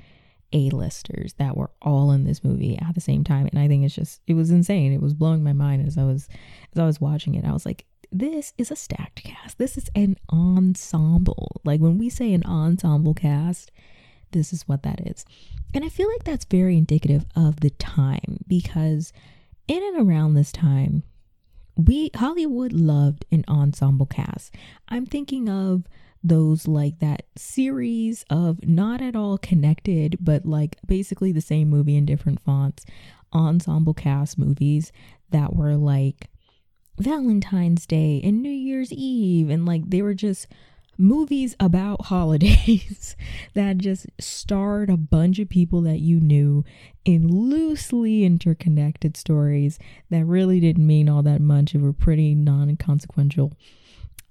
a-listers 0.53 1.35
that 1.35 1.57
were 1.57 1.71
all 1.81 2.11
in 2.11 2.25
this 2.25 2.43
movie 2.43 2.77
at 2.77 2.95
the 2.97 3.01
same 3.01 3.23
time 3.23 3.47
and 3.47 3.61
I 3.61 3.69
think 3.69 3.85
it's 3.85 3.95
just 3.95 4.21
it 4.27 4.35
was 4.35 4.51
insane. 4.51 4.93
It 4.93 5.01
was 5.01 5.15
blowing 5.15 5.45
my 5.45 5.53
mind 5.53 5.87
as 5.87 5.97
I 5.97 6.03
was 6.03 6.29
as 6.73 6.81
I 6.81 6.87
was 6.87 7.01
watching 7.01 7.35
it. 7.37 7.45
I 7.45 7.53
was 7.53 7.65
like 7.65 7.87
this 8.13 8.53
is 8.59 8.71
a 8.71 8.77
stacked 8.77 9.23
cast. 9.23 9.59
This 9.59 9.77
is 9.77 9.91
an 9.95 10.17
ensemble. 10.33 11.61
Like 11.65 11.81
when 11.81 11.99
we 11.99 12.09
say 12.09 12.33
an 12.33 12.45
ensemble 12.45 13.15
cast, 13.15 13.71
this 14.33 14.53
is 14.53 14.69
what 14.69 14.83
that 14.83 15.07
is. 15.07 15.25
And 15.75 15.85
I 15.85 15.89
feel 15.89 16.09
like 16.09 16.25
that's 16.25 16.45
very 16.45 16.77
indicative 16.77 17.25
of 17.37 17.61
the 17.61 17.71
time 17.71 18.45
because 18.47 19.13
in 19.69 19.83
and 19.83 20.09
around 20.09 20.35
this 20.35 20.53
time, 20.53 21.05
we 21.77 22.11
Hollywood 22.15 22.73
loved 22.73 23.25
an 23.31 23.45
ensemble 23.49 24.07
cast. 24.07 24.55
I'm 24.89 25.07
thinking 25.07 25.49
of 25.49 25.85
those 26.23 26.69
like 26.69 26.99
that 26.99 27.27
series 27.37 28.25
of 28.29 28.67
not 28.67 29.01
at 29.01 29.17
all 29.17 29.39
connected, 29.39 30.19
but 30.21 30.45
like 30.45 30.77
basically 30.87 31.33
the 31.33 31.41
same 31.41 31.71
movie 31.71 31.97
in 31.97 32.05
different 32.05 32.41
fonts, 32.41 32.85
ensemble 33.33 33.95
cast 33.95 34.37
movies 34.37 34.93
that 35.31 35.55
were 35.55 35.77
like 35.77 36.29
Valentine's 36.99 37.87
Day 37.87 38.21
and 38.23 38.43
New 38.43 38.51
Year's 38.51 38.93
Eve. 38.93 39.51
And 39.51 39.65
like 39.67 39.89
they 39.89 40.03
were 40.03 40.15
just 40.15 40.47
movies 41.01 41.57
about 41.59 42.05
holidays 42.07 43.17
that 43.55 43.79
just 43.79 44.07
starred 44.21 44.91
a 44.91 44.97
bunch 44.97 45.39
of 45.39 45.49
people 45.49 45.81
that 45.81 46.01
you 46.01 46.21
knew 46.21 46.65
in 47.05 47.27
loosely 47.27 48.25
interconnected 48.25 49.17
stories 49.17 49.79
that 50.11 50.25
really 50.27 50.61
didn't 50.61 50.87
mean 50.87 51.09
all 51.09 51.23
that 51.23 51.41
much 51.41 51.75
and 51.75 51.83
were 51.83 51.93
pretty 51.93 52.35
non 52.35 52.77
consequential. 52.77 53.53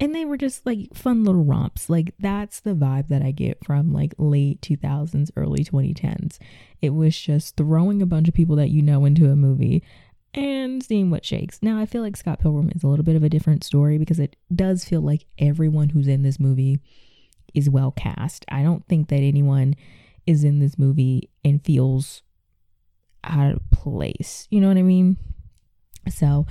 And 0.01 0.15
they 0.15 0.23
were 0.23 0.37
just 0.37 0.65
like 0.65 0.93
fun 0.93 1.25
little 1.25 1.43
romps. 1.43 1.89
Like 1.89 2.13
that's 2.19 2.61
the 2.61 2.73
vibe 2.73 3.09
that 3.09 3.21
I 3.21 3.31
get 3.31 3.65
from 3.65 3.91
like 3.91 4.13
late 4.17 4.61
2000s, 4.61 5.29
early 5.35 5.65
2010s. 5.65 6.37
It 6.81 6.91
was 6.91 7.19
just 7.19 7.57
throwing 7.57 8.01
a 8.01 8.05
bunch 8.05 8.29
of 8.29 8.33
people 8.33 8.55
that 8.57 8.69
you 8.69 8.81
know 8.81 9.03
into 9.03 9.29
a 9.29 9.35
movie 9.35 9.83
and 10.33 10.83
seeing 10.83 11.09
what 11.09 11.25
shakes. 11.25 11.59
Now, 11.61 11.79
I 11.79 11.85
feel 11.85 12.01
like 12.01 12.17
Scott 12.17 12.39
Pilgrim 12.39 12.71
is 12.75 12.83
a 12.83 12.87
little 12.87 13.05
bit 13.05 13.15
of 13.15 13.23
a 13.23 13.29
different 13.29 13.63
story 13.63 13.97
because 13.97 14.19
it 14.19 14.35
does 14.53 14.85
feel 14.85 15.01
like 15.01 15.25
everyone 15.37 15.89
who's 15.89 16.07
in 16.07 16.23
this 16.23 16.39
movie 16.39 16.79
is 17.53 17.69
well 17.69 17.91
cast. 17.91 18.45
I 18.49 18.63
don't 18.63 18.85
think 18.87 19.09
that 19.09 19.17
anyone 19.17 19.75
is 20.27 20.43
in 20.43 20.59
this 20.59 20.77
movie 20.77 21.29
and 21.43 21.63
feels 21.63 22.21
out 23.23 23.53
of 23.53 23.71
place. 23.71 24.47
You 24.49 24.61
know 24.61 24.67
what 24.67 24.77
I 24.77 24.83
mean? 24.83 25.17
So, 26.09 26.45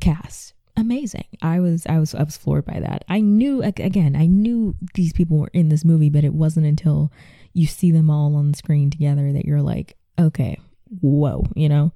cast 0.00 0.54
amazing. 0.76 1.24
I 1.42 1.60
was 1.60 1.86
I 1.86 1.98
was 1.98 2.14
I 2.14 2.22
was 2.22 2.36
floored 2.36 2.64
by 2.64 2.80
that. 2.80 3.04
I 3.08 3.20
knew 3.20 3.62
again, 3.62 4.16
I 4.16 4.26
knew 4.26 4.74
these 4.94 5.12
people 5.12 5.38
were 5.38 5.50
in 5.52 5.68
this 5.68 5.84
movie, 5.84 6.10
but 6.10 6.24
it 6.24 6.34
wasn't 6.34 6.66
until 6.66 7.12
you 7.52 7.66
see 7.66 7.90
them 7.90 8.10
all 8.10 8.34
on 8.36 8.50
the 8.50 8.56
screen 8.56 8.90
together 8.90 9.32
that 9.32 9.44
you're 9.44 9.62
like, 9.62 9.96
okay, 10.18 10.58
whoa, 11.00 11.44
you 11.54 11.68
know? 11.68 11.92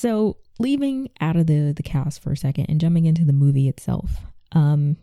So 0.00 0.38
leaving 0.58 1.10
out 1.20 1.36
of 1.36 1.46
the 1.46 1.74
the 1.76 1.82
cast 1.82 2.22
for 2.22 2.32
a 2.32 2.36
second 2.36 2.64
and 2.70 2.80
jumping 2.80 3.04
into 3.04 3.26
the 3.26 3.34
movie 3.34 3.68
itself, 3.68 4.12
um, 4.52 4.96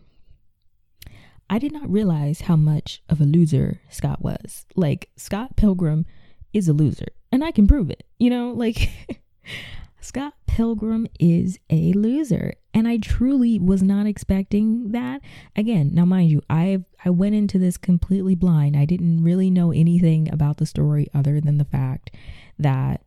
I 1.48 1.60
did 1.60 1.70
not 1.70 1.88
realize 1.88 2.40
how 2.40 2.56
much 2.56 3.00
of 3.08 3.20
a 3.20 3.24
loser 3.24 3.80
Scott 3.90 4.20
was. 4.20 4.66
Like 4.74 5.10
Scott 5.14 5.54
Pilgrim 5.54 6.04
is 6.52 6.66
a 6.66 6.72
loser, 6.72 7.12
and 7.30 7.44
I 7.44 7.52
can 7.52 7.68
prove 7.68 7.90
it. 7.90 8.08
You 8.18 8.30
know, 8.30 8.50
like 8.50 8.90
Scott 10.00 10.34
Pilgrim 10.48 11.06
is 11.20 11.60
a 11.70 11.92
loser, 11.92 12.54
and 12.74 12.88
I 12.88 12.96
truly 12.96 13.60
was 13.60 13.84
not 13.84 14.06
expecting 14.06 14.90
that. 14.90 15.20
Again, 15.54 15.92
now 15.94 16.06
mind 16.06 16.28
you, 16.32 16.42
I 16.50 16.82
I 17.04 17.10
went 17.10 17.36
into 17.36 17.60
this 17.60 17.76
completely 17.76 18.34
blind. 18.34 18.76
I 18.76 18.84
didn't 18.84 19.22
really 19.22 19.48
know 19.48 19.70
anything 19.70 20.28
about 20.32 20.56
the 20.56 20.66
story 20.66 21.06
other 21.14 21.40
than 21.40 21.58
the 21.58 21.64
fact 21.64 22.10
that 22.58 23.02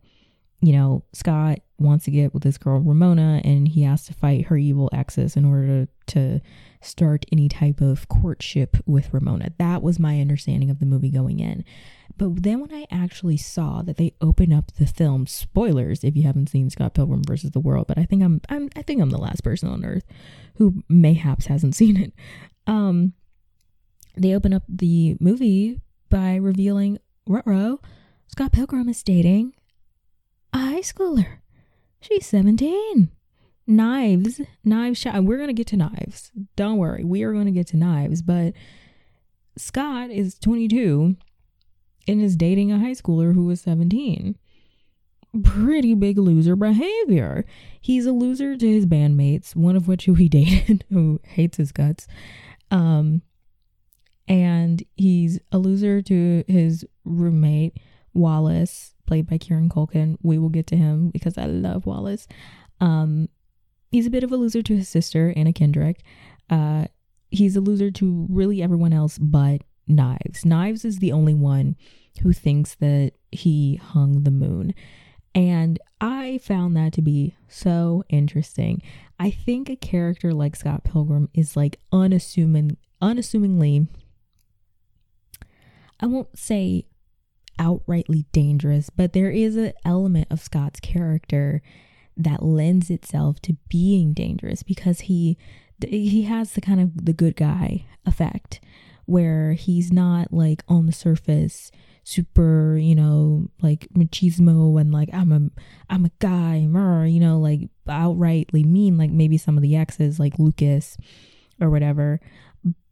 you 0.62 0.72
know, 0.72 1.02
Scott 1.12 1.58
wants 1.78 2.04
to 2.04 2.12
get 2.12 2.32
with 2.32 2.44
this 2.44 2.56
girl 2.56 2.78
Ramona 2.78 3.40
and 3.44 3.66
he 3.66 3.82
has 3.82 4.04
to 4.04 4.14
fight 4.14 4.46
her 4.46 4.56
evil 4.56 4.88
exes 4.92 5.36
in 5.36 5.44
order 5.44 5.66
to, 5.66 5.88
to 6.14 6.40
start 6.80 7.26
any 7.32 7.48
type 7.48 7.80
of 7.80 8.08
courtship 8.08 8.76
with 8.86 9.12
Ramona. 9.12 9.50
That 9.58 9.82
was 9.82 9.98
my 9.98 10.20
understanding 10.20 10.70
of 10.70 10.78
the 10.78 10.86
movie 10.86 11.10
going 11.10 11.40
in. 11.40 11.64
But 12.16 12.44
then 12.44 12.60
when 12.60 12.72
I 12.72 12.86
actually 12.92 13.38
saw 13.38 13.82
that 13.82 13.96
they 13.96 14.14
open 14.20 14.52
up 14.52 14.70
the 14.72 14.86
film, 14.86 15.26
spoilers 15.26 16.04
if 16.04 16.16
you 16.16 16.22
haven't 16.22 16.50
seen 16.50 16.70
Scott 16.70 16.94
Pilgrim 16.94 17.22
versus 17.26 17.50
the 17.50 17.60
World, 17.60 17.88
but 17.88 17.98
I 17.98 18.04
think 18.04 18.22
I'm, 18.22 18.40
I'm 18.48 18.68
I 18.76 18.82
think 18.82 19.02
I'm 19.02 19.10
the 19.10 19.18
last 19.18 19.42
person 19.42 19.68
on 19.68 19.84
earth 19.84 20.04
who 20.56 20.84
mayhaps 20.88 21.46
hasn't 21.46 21.74
seen 21.74 21.96
it. 21.96 22.12
Um 22.68 23.14
they 24.16 24.34
open 24.34 24.52
up 24.52 24.62
the 24.68 25.16
movie 25.18 25.80
by 26.08 26.36
revealing 26.36 26.98
Ruh 27.26 27.78
Scott 28.28 28.52
Pilgrim 28.52 28.88
is 28.88 29.02
dating 29.02 29.54
schooler. 30.82 31.38
She's 32.00 32.26
17. 32.26 33.10
Knives, 33.66 34.40
knives 34.64 34.98
shot. 34.98 35.24
We're 35.24 35.36
going 35.36 35.48
to 35.48 35.54
get 35.54 35.68
to 35.68 35.76
knives. 35.76 36.32
Don't 36.56 36.78
worry. 36.78 37.04
We 37.04 37.22
are 37.22 37.32
going 37.32 37.46
to 37.46 37.52
get 37.52 37.68
to 37.68 37.76
knives. 37.76 38.22
But 38.22 38.54
Scott 39.56 40.10
is 40.10 40.38
22 40.38 41.16
and 42.08 42.20
is 42.20 42.36
dating 42.36 42.72
a 42.72 42.78
high 42.78 42.92
schooler 42.92 43.34
who 43.34 43.48
is 43.50 43.60
17. 43.60 44.36
Pretty 45.42 45.94
big 45.94 46.18
loser 46.18 46.56
behavior. 46.56 47.44
He's 47.80 48.06
a 48.06 48.12
loser 48.12 48.56
to 48.56 48.66
his 48.66 48.84
bandmates, 48.86 49.54
one 49.54 49.76
of 49.76 49.88
which 49.88 50.06
who 50.06 50.14
he 50.14 50.28
dated, 50.30 50.84
who 50.90 51.20
hates 51.22 51.56
his 51.56 51.72
guts. 51.72 52.06
Um, 52.70 53.22
and 54.28 54.82
he's 54.96 55.38
a 55.50 55.58
loser 55.58 56.02
to 56.02 56.44
his 56.46 56.86
roommate, 57.04 57.78
Wallace, 58.14 58.94
played 59.06 59.28
by 59.28 59.38
Kieran 59.38 59.68
Culkin. 59.68 60.16
We 60.22 60.38
will 60.38 60.48
get 60.48 60.66
to 60.68 60.76
him 60.76 61.10
because 61.10 61.38
I 61.38 61.46
love 61.46 61.86
Wallace. 61.86 62.26
Um, 62.80 63.28
he's 63.90 64.06
a 64.06 64.10
bit 64.10 64.24
of 64.24 64.32
a 64.32 64.36
loser 64.36 64.62
to 64.62 64.76
his 64.76 64.88
sister, 64.88 65.32
Anna 65.36 65.52
Kendrick. 65.52 66.02
Uh, 66.50 66.86
he's 67.30 67.56
a 67.56 67.60
loser 67.60 67.90
to 67.90 68.26
really 68.28 68.62
everyone 68.62 68.92
else 68.92 69.18
but 69.18 69.62
Knives. 69.86 70.44
Knives 70.44 70.84
is 70.84 70.98
the 70.98 71.12
only 71.12 71.34
one 71.34 71.76
who 72.22 72.32
thinks 72.32 72.74
that 72.76 73.12
he 73.30 73.76
hung 73.76 74.22
the 74.22 74.30
moon. 74.30 74.74
And 75.34 75.78
I 76.00 76.38
found 76.38 76.76
that 76.76 76.92
to 76.94 77.02
be 77.02 77.34
so 77.48 78.04
interesting. 78.08 78.82
I 79.18 79.30
think 79.30 79.68
a 79.68 79.76
character 79.76 80.34
like 80.34 80.56
Scott 80.56 80.84
Pilgrim 80.84 81.28
is 81.32 81.56
like 81.56 81.80
unassuming 81.90 82.76
unassumingly 83.00 83.88
I 86.02 86.06
won't 86.06 86.36
say 86.36 86.86
outrightly 87.58 88.26
dangerous, 88.32 88.90
but 88.90 89.12
there 89.12 89.30
is 89.30 89.56
an 89.56 89.72
element 89.84 90.28
of 90.30 90.40
Scott's 90.40 90.80
character 90.80 91.62
that 92.16 92.42
lends 92.42 92.90
itself 92.90 93.40
to 93.42 93.56
being 93.68 94.12
dangerous 94.12 94.62
because 94.62 95.00
he 95.00 95.38
he 95.84 96.22
has 96.22 96.52
the 96.52 96.60
kind 96.60 96.80
of 96.80 97.06
the 97.06 97.12
good 97.12 97.34
guy 97.34 97.86
effect 98.06 98.60
where 99.06 99.54
he's 99.54 99.90
not 99.92 100.32
like 100.32 100.62
on 100.68 100.86
the 100.86 100.92
surface 100.92 101.72
super 102.04 102.76
you 102.76 102.94
know 102.94 103.48
like 103.62 103.88
machismo 103.96 104.80
and 104.80 104.92
like 104.92 105.08
i'm 105.12 105.32
a 105.32 105.40
i'm 105.90 106.04
a 106.04 106.10
guy 106.20 106.56
you 106.56 107.18
know 107.18 107.38
like 107.40 107.68
outrightly 107.88 108.64
mean 108.64 108.96
like 108.96 109.10
maybe 109.10 109.36
some 109.36 109.56
of 109.56 109.62
the 109.62 109.74
exes 109.74 110.20
like 110.20 110.38
lucas 110.38 110.96
or 111.62 111.70
whatever. 111.70 112.20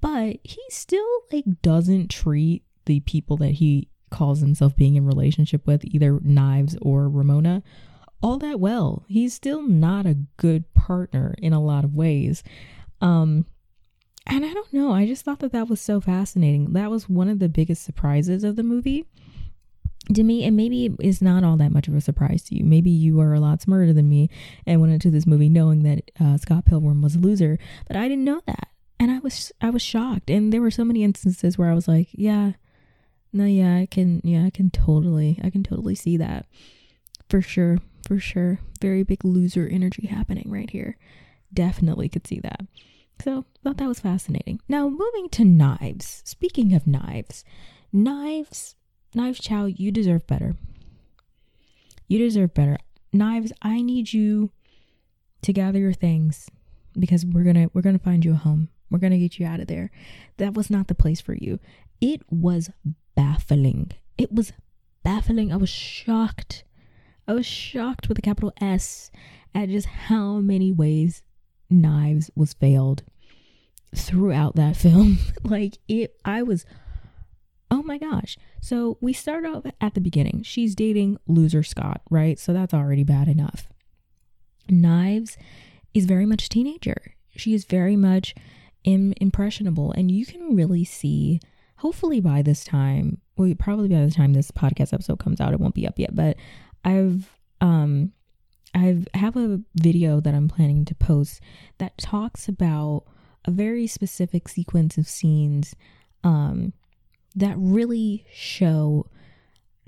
But 0.00 0.38
he 0.45 0.62
still 0.71 1.07
like 1.33 1.45
doesn't 1.62 2.11
treat 2.11 2.64
the 2.87 3.00
people 3.00 3.37
that 3.38 3.52
he 3.52 3.88
calls 4.11 4.40
himself 4.40 4.76
being 4.76 4.97
in 4.97 5.07
relationship 5.07 5.67
with, 5.67 5.85
either 5.85 6.21
Knives 6.23 6.76
or 6.83 7.09
Ramona, 7.09 7.62
all 8.23 8.38
that 8.38 8.61
well. 8.61 9.05
He's 9.09 9.35
still 9.35 9.62
not 9.62 10.07
a 10.07 10.19
good 10.37 10.73
partner 10.75 11.35
in 11.38 11.52
a 11.52 11.62
lot 11.62 11.85
of 11.85 11.95
ways. 11.95 12.43
Um, 13.00 13.47
and 14.26 14.45
I 14.45 14.52
don't 14.52 14.73
know, 14.73 14.93
I 14.93 15.07
just 15.07 15.25
thought 15.25 15.40
that 15.40 15.52
that 15.52 15.69
was 15.69 15.81
so 15.81 16.00
fascinating. 16.00 16.73
That 16.75 16.90
was 16.90 17.09
one 17.09 17.29
of 17.29 17.38
the 17.38 17.49
biggest 17.49 17.83
surprises 17.83 18.45
of 18.45 18.57
the 18.57 18.62
movie 18.62 19.07
to 20.14 20.23
me, 20.23 20.45
and 20.45 20.57
maybe 20.57 20.87
it 20.87 20.93
is 21.00 21.23
not 21.23 21.45
all 21.45 21.57
that 21.57 21.73
much 21.73 21.88
of 21.88 21.95
a 21.95 22.00
surprise 22.00 22.43
to 22.45 22.55
you. 22.55 22.64
Maybe 22.64 22.90
you 22.90 23.21
are 23.21 23.35
a 23.35 23.40
lot 23.40 23.62
smarter 23.62 23.93
than 23.93 24.09
me 24.09 24.29
and 24.67 24.81
went 24.81 24.93
into 24.93 25.11
this 25.11 25.26
movie 25.26 25.49
knowing 25.49 25.83
that 25.85 26.11
uh, 26.21 26.37
Scott 26.37 26.64
Pilgrim 26.64 27.02
was 27.02 27.17
a 27.17 27.19
loser, 27.19 27.59
but 27.87 27.97
I 27.97 28.09
didn't 28.09 28.25
know 28.25 28.43
that, 28.47 28.69
and 28.99 29.11
I 29.11 29.19
was 29.21 29.52
I 29.61 29.71
was 29.71 29.83
shocked. 29.83 30.31
And 30.31 30.52
there 30.52 30.61
were 30.61 30.71
so 30.71 30.85
many 30.85 31.05
instances 31.05 31.57
where 31.57 31.71
I 31.71 31.75
was 31.75 31.88
like, 31.88 32.09
yeah, 32.12 32.52
no, 33.32 33.44
yeah, 33.44 33.76
I 33.76 33.87
can, 33.87 34.20
yeah, 34.25 34.44
I 34.44 34.50
can 34.50 34.70
totally, 34.70 35.38
I 35.42 35.50
can 35.50 35.62
totally 35.62 35.94
see 35.94 36.16
that. 36.16 36.46
For 37.28 37.40
sure, 37.40 37.78
for 38.06 38.18
sure. 38.18 38.58
Very 38.80 39.02
big 39.02 39.25
loser 39.25 39.68
energy 39.68 40.06
happening 40.06 40.50
right 40.50 40.70
here. 40.70 40.96
Definitely 41.52 42.08
could 42.08 42.26
see 42.26 42.40
that. 42.40 42.62
So, 43.22 43.44
thought 43.62 43.76
that 43.76 43.88
was 43.88 44.00
fascinating. 44.00 44.60
Now, 44.68 44.88
moving 44.88 45.28
to 45.32 45.44
knives. 45.44 46.22
Speaking 46.25 46.75
of 46.75 46.87
knives, 46.87 47.44
knives, 47.92 48.75
Knives 49.14 49.40
Chau, 49.40 49.64
you 49.64 49.90
deserve 49.90 50.26
better. 50.26 50.54
You 52.06 52.18
deserve 52.18 52.54
better. 52.54 52.78
Knives, 53.12 53.52
I 53.60 53.82
need 53.82 54.12
you 54.12 54.50
to 55.42 55.52
gather 55.52 55.78
your 55.78 55.92
things 55.92 56.49
because 56.99 57.25
we're 57.25 57.44
to 57.52 57.70
we're 57.72 57.82
to 57.82 57.99
find 57.99 58.25
you 58.25 58.32
a 58.32 58.37
home. 58.37 58.68
We're 58.90 58.99
to 58.99 59.18
get 59.18 59.38
you 59.38 59.46
out 59.46 59.60
of 59.60 59.66
there. 59.66 59.90
That 60.37 60.54
was 60.54 60.70
not 60.70 60.88
the 60.88 60.94
place 60.94 61.20
for 61.20 61.34
you. 61.34 61.58
It 62.00 62.22
was 62.30 62.70
baffling. 63.21 63.91
It 64.17 64.33
was 64.33 64.53
baffling. 65.03 65.53
I 65.53 65.57
was 65.57 65.69
shocked. 65.69 66.65
I 67.29 67.35
was 67.35 67.45
shocked 67.47 68.09
with 68.09 68.19
a 68.19 68.23
capital 68.23 68.53
S 68.61 69.11
at 69.55 69.69
just 69.69 69.87
how 69.87 70.39
many 70.39 70.73
ways 70.73 71.23
Knives 71.69 72.31
was 72.35 72.55
failed 72.55 73.03
throughout 73.95 74.57
that 74.57 74.77
film. 74.85 75.19
like 75.45 75.79
it 75.89 76.15
I 76.25 76.43
was 76.43 76.65
oh 77.71 77.83
my 77.83 77.99
gosh. 77.99 78.39
So 78.61 78.97
we 79.00 79.12
start 79.12 79.45
off 79.45 79.65
at 79.81 79.95
the 79.95 80.00
beginning. 80.00 80.43
She's 80.43 80.75
dating 80.75 81.19
loser 81.29 81.62
Scott, 81.62 82.00
right? 82.11 82.39
So 82.39 82.53
that's 82.53 82.75
already 82.75 83.05
bad 83.05 83.29
enough. 83.29 83.69
Knives 84.69 85.37
is 85.95 86.07
very 86.07 86.27
much 86.27 86.47
a 86.47 86.49
teenager. 86.49 87.15
She 87.37 87.53
is 87.55 87.65
very 87.65 87.97
much 87.97 88.35
Im- 88.85 89.12
impressionable 89.21 89.93
and 89.93 90.11
you 90.11 90.25
can 90.25 90.57
really 90.57 90.85
see 90.85 91.39
hopefully 91.80 92.20
by 92.20 92.42
this 92.42 92.62
time, 92.62 93.18
well, 93.37 93.52
probably 93.58 93.88
by 93.88 94.04
the 94.04 94.10
time 94.10 94.34
this 94.34 94.50
podcast 94.50 94.92
episode 94.92 95.18
comes 95.18 95.40
out, 95.40 95.54
it 95.54 95.60
won't 95.60 95.75
be 95.75 95.87
up 95.87 95.99
yet, 95.99 96.14
but 96.14 96.37
I've, 96.84 97.38
um, 97.62 98.12
I've 98.75 99.08
have 99.14 99.37
a 99.37 99.60
video 99.75 100.20
that 100.20 100.34
I'm 100.34 100.46
planning 100.46 100.84
to 100.84 100.94
post 100.94 101.40
that 101.78 101.96
talks 101.96 102.49
about 102.49 103.04
a 103.46 103.50
very 103.50 103.87
specific 103.87 104.49
sequence 104.49 104.99
of 104.99 105.08
scenes 105.08 105.75
um, 106.22 106.75
that 107.34 107.54
really 107.56 108.26
show 108.30 109.06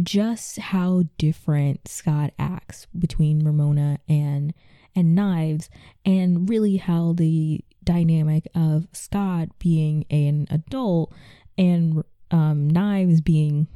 just 0.03 0.59
how 0.59 1.05
different 1.19 1.87
Scott 1.87 2.33
acts 2.39 2.87
between 2.99 3.45
Ramona 3.45 3.99
and 4.09 4.55
and 4.95 5.15
Knives 5.15 5.71
and 6.05 6.49
really 6.49 6.77
how 6.79 7.13
the 7.13 7.65
dynamic 7.85 8.47
of 8.55 8.89
Scott 8.93 9.49
being 9.59 10.05
an 10.11 10.47
adult 10.51 11.13
and 11.57 12.03
um, 12.31 12.69
Knives 12.69 13.21
being 13.21 13.67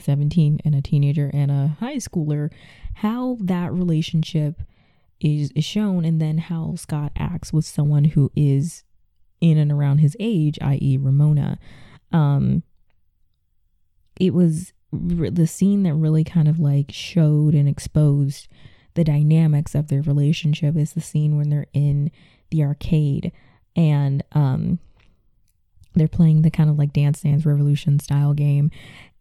17 0.00 0.60
and 0.64 0.74
a 0.74 0.82
teenager 0.82 1.30
and 1.32 1.50
a 1.50 1.76
high 1.80 1.96
schooler, 1.96 2.50
how 2.94 3.36
that 3.40 3.72
relationship 3.72 4.62
is, 5.20 5.50
is 5.54 5.64
shown, 5.64 6.04
and 6.04 6.20
then 6.20 6.38
how 6.38 6.74
Scott 6.76 7.12
acts 7.16 7.52
with 7.52 7.64
someone 7.64 8.04
who 8.04 8.30
is 8.36 8.84
in 9.40 9.58
and 9.58 9.70
around 9.70 9.98
his 9.98 10.16
age, 10.18 10.58
i.e., 10.62 10.98
Ramona. 10.98 11.58
Um, 12.12 12.62
it 14.18 14.32
was 14.32 14.72
the 14.92 15.46
scene 15.46 15.82
that 15.82 15.94
really 15.94 16.24
kind 16.24 16.48
of 16.48 16.58
like 16.58 16.90
showed 16.90 17.54
and 17.54 17.68
exposed 17.68 18.48
the 18.94 19.04
dynamics 19.04 19.74
of 19.74 19.88
their 19.88 20.02
relationship 20.02 20.76
is 20.76 20.92
the 20.92 21.00
scene 21.00 21.36
when 21.36 21.50
they're 21.50 21.66
in 21.74 22.10
the 22.50 22.62
arcade 22.62 23.30
and 23.74 24.22
um 24.32 24.78
they're 25.96 26.08
playing 26.08 26.42
the 26.42 26.50
kind 26.50 26.70
of 26.70 26.78
like 26.78 26.92
Dance 26.92 27.22
Dance 27.22 27.44
Revolution 27.46 27.98
style 27.98 28.34
game 28.34 28.70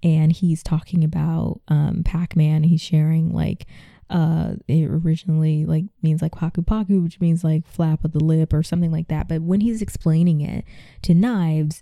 and 0.03 0.31
he's 0.31 0.61
talking 0.61 1.03
about 1.03 1.61
um 1.67 2.03
Pac-Man. 2.03 2.63
He's 2.63 2.81
sharing 2.81 3.31
like 3.33 3.65
uh 4.09 4.53
it 4.67 4.85
originally 4.85 5.65
like 5.65 5.85
means 6.03 6.21
like 6.21 6.33
paku 6.33 6.63
paku 6.63 7.01
which 7.03 7.19
means 7.19 7.43
like 7.43 7.65
flap 7.65 8.05
of 8.05 8.11
the 8.11 8.23
lip 8.23 8.53
or 8.53 8.63
something 8.63 8.91
like 8.91 9.07
that. 9.07 9.27
But 9.27 9.41
when 9.41 9.61
he's 9.61 9.81
explaining 9.81 10.41
it 10.41 10.63
to 11.03 11.13
knives 11.13 11.81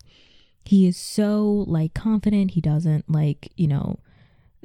he 0.65 0.87
is 0.87 0.97
so 0.97 1.65
like 1.67 1.93
confident. 1.93 2.51
He 2.51 2.61
doesn't 2.61 3.09
like 3.09 3.51
you 3.55 3.67
know 3.67 3.99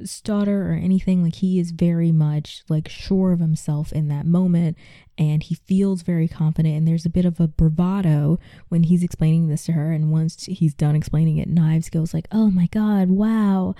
stutter 0.03 0.71
or 0.71 0.73
anything 0.73 1.23
like 1.23 1.35
he 1.35 1.59
is 1.59 1.71
very 1.71 2.11
much 2.11 2.63
like 2.69 2.87
sure 2.87 3.31
of 3.31 3.39
himself 3.39 3.91
in 3.91 4.07
that 4.07 4.25
moment 4.25 4.77
and 5.17 5.43
he 5.43 5.55
feels 5.55 6.01
very 6.01 6.27
confident 6.27 6.75
and 6.75 6.87
there's 6.87 7.05
a 7.05 7.09
bit 7.09 7.25
of 7.25 7.39
a 7.39 7.47
bravado 7.47 8.39
when 8.69 8.83
he's 8.83 9.03
explaining 9.03 9.47
this 9.47 9.65
to 9.65 9.73
her 9.73 9.91
and 9.91 10.11
once 10.11 10.45
he's 10.45 10.73
done 10.73 10.95
explaining 10.95 11.37
it 11.37 11.49
knives 11.49 11.89
goes 11.89 12.13
like 12.13 12.27
oh 12.31 12.49
my 12.49 12.67
god 12.71 13.09
wow 13.09 13.75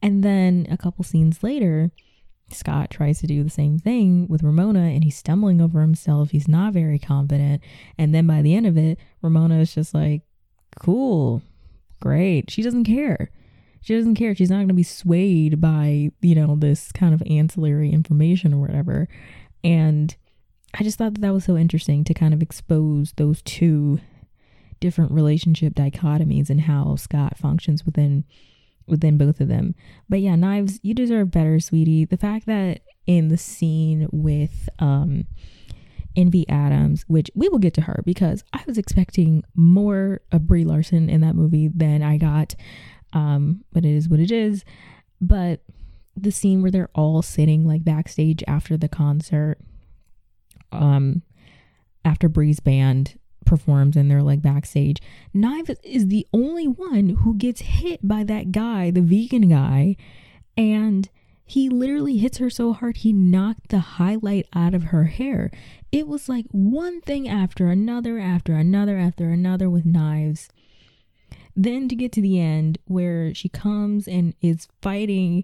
and 0.00 0.22
then 0.22 0.66
a 0.70 0.76
couple 0.76 1.04
scenes 1.04 1.42
later 1.42 1.90
Scott 2.50 2.90
tries 2.90 3.20
to 3.20 3.26
do 3.26 3.44
the 3.44 3.50
same 3.50 3.78
thing 3.78 4.26
with 4.28 4.42
Ramona 4.42 4.80
and 4.80 5.04
he's 5.04 5.18
stumbling 5.18 5.60
over 5.60 5.82
himself. 5.82 6.30
He's 6.30 6.48
not 6.48 6.72
very 6.72 6.98
confident. 6.98 7.62
And 7.98 8.14
then 8.14 8.26
by 8.26 8.42
the 8.42 8.54
end 8.54 8.66
of 8.66 8.76
it, 8.76 8.98
Ramona 9.20 9.58
is 9.58 9.74
just 9.74 9.92
like, 9.92 10.22
cool, 10.80 11.42
great. 12.00 12.50
She 12.50 12.62
doesn't 12.62 12.84
care. 12.84 13.30
She 13.80 13.94
doesn't 13.94 14.16
care. 14.16 14.34
She's 14.34 14.50
not 14.50 14.56
going 14.56 14.68
to 14.68 14.74
be 14.74 14.82
swayed 14.82 15.60
by, 15.60 16.10
you 16.20 16.34
know, 16.34 16.56
this 16.56 16.92
kind 16.92 17.14
of 17.14 17.22
ancillary 17.28 17.90
information 17.90 18.54
or 18.54 18.60
whatever. 18.60 19.08
And 19.64 20.14
I 20.74 20.82
just 20.82 20.98
thought 20.98 21.14
that, 21.14 21.20
that 21.20 21.32
was 21.32 21.44
so 21.44 21.56
interesting 21.56 22.04
to 22.04 22.14
kind 22.14 22.34
of 22.34 22.42
expose 22.42 23.12
those 23.16 23.42
two 23.42 24.00
different 24.80 25.12
relationship 25.12 25.74
dichotomies 25.74 26.50
and 26.50 26.62
how 26.62 26.96
Scott 26.96 27.36
functions 27.36 27.84
within 27.84 28.24
within 28.86 29.18
both 29.18 29.40
of 29.40 29.48
them. 29.48 29.74
But 30.08 30.20
yeah, 30.20 30.34
Knives, 30.34 30.80
you 30.82 30.94
deserve 30.94 31.30
better, 31.30 31.60
sweetie. 31.60 32.06
The 32.06 32.16
fact 32.16 32.46
that 32.46 32.80
in 33.06 33.28
the 33.28 33.36
scene 33.36 34.08
with 34.12 34.68
um 34.78 35.24
Envy 36.16 36.48
Adams, 36.48 37.04
which 37.06 37.30
we 37.34 37.48
will 37.48 37.58
get 37.58 37.74
to 37.74 37.82
her 37.82 38.02
because 38.04 38.42
I 38.52 38.62
was 38.66 38.76
expecting 38.76 39.44
more 39.54 40.20
of 40.32 40.46
Brie 40.46 40.64
Larson 40.64 41.08
in 41.08 41.20
that 41.20 41.36
movie 41.36 41.68
than 41.68 42.02
I 42.02 42.16
got. 42.16 42.54
Um, 43.12 43.64
but 43.72 43.84
it 43.84 43.94
is 43.94 44.08
what 44.08 44.20
it 44.20 44.30
is. 44.30 44.64
But 45.20 45.60
the 46.16 46.30
scene 46.30 46.62
where 46.62 46.70
they're 46.70 46.90
all 46.94 47.22
sitting 47.22 47.66
like 47.66 47.84
backstage 47.84 48.42
after 48.46 48.76
the 48.76 48.88
concert, 48.88 49.58
um, 50.72 51.22
after 52.04 52.28
Brie's 52.28 52.60
band 52.60 53.18
performs 53.44 53.96
and 53.96 54.10
they're 54.10 54.22
like 54.22 54.42
backstage, 54.42 55.00
Knives 55.32 55.70
is 55.82 56.08
the 56.08 56.26
only 56.32 56.66
one 56.66 57.10
who 57.20 57.34
gets 57.34 57.60
hit 57.62 58.06
by 58.06 58.24
that 58.24 58.52
guy, 58.52 58.90
the 58.90 59.00
vegan 59.00 59.48
guy, 59.48 59.96
and 60.56 61.08
he 61.48 61.70
literally 61.70 62.18
hits 62.18 62.36
her 62.38 62.50
so 62.50 62.74
hard 62.74 62.98
he 62.98 63.12
knocked 63.12 63.70
the 63.70 63.78
highlight 63.78 64.46
out 64.54 64.74
of 64.74 64.84
her 64.84 65.04
hair. 65.04 65.50
It 65.90 66.06
was 66.06 66.28
like 66.28 66.44
one 66.50 67.00
thing 67.00 67.26
after 67.26 67.68
another, 67.68 68.18
after 68.18 68.52
another, 68.52 68.98
after 68.98 69.30
another 69.30 69.70
with 69.70 69.86
knives. 69.86 70.50
Then 71.60 71.88
to 71.88 71.96
get 71.96 72.12
to 72.12 72.22
the 72.22 72.40
end 72.40 72.78
where 72.84 73.34
she 73.34 73.48
comes 73.48 74.06
and 74.06 74.32
is 74.40 74.68
fighting 74.80 75.42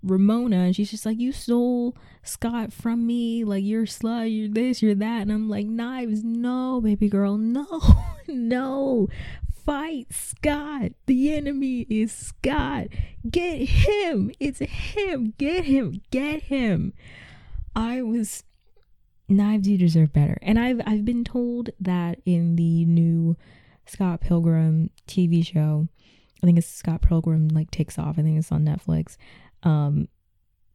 Ramona 0.00 0.58
and 0.58 0.76
she's 0.76 0.92
just 0.92 1.04
like, 1.04 1.18
You 1.18 1.32
stole 1.32 1.96
Scott 2.22 2.72
from 2.72 3.04
me. 3.04 3.42
Like, 3.42 3.64
you're 3.64 3.84
slut, 3.84 4.32
you're 4.32 4.48
this, 4.48 4.80
you're 4.80 4.94
that. 4.94 5.22
And 5.22 5.32
I'm 5.32 5.48
like, 5.48 5.66
Knives, 5.66 6.22
no, 6.22 6.80
baby 6.80 7.08
girl, 7.08 7.36
no, 7.36 7.66
no 8.28 9.08
fight 9.66 10.06
Scott. 10.12 10.92
The 11.06 11.34
enemy 11.34 11.80
is 11.90 12.12
Scott. 12.12 12.86
Get 13.28 13.68
him. 13.68 14.30
It's 14.38 14.60
him. 14.60 15.34
Get 15.36 15.64
him. 15.64 16.00
Get 16.12 16.44
him. 16.44 16.92
I 17.74 18.02
was 18.02 18.44
knives 19.28 19.66
you 19.66 19.76
deserve 19.76 20.12
better. 20.12 20.38
And 20.40 20.60
I've 20.60 20.80
I've 20.86 21.04
been 21.04 21.24
told 21.24 21.70
that 21.80 22.20
in 22.24 22.54
the 22.54 22.84
new 22.84 23.36
Scott 23.86 24.20
Pilgrim 24.20 24.90
TV 25.06 25.44
show, 25.44 25.88
I 26.42 26.46
think 26.46 26.58
it's 26.58 26.66
Scott 26.66 27.02
Pilgrim 27.02 27.48
like 27.48 27.70
takes 27.70 27.98
off. 27.98 28.18
I 28.18 28.22
think 28.22 28.38
it's 28.38 28.52
on 28.52 28.64
Netflix. 28.64 29.16
Um 29.62 30.08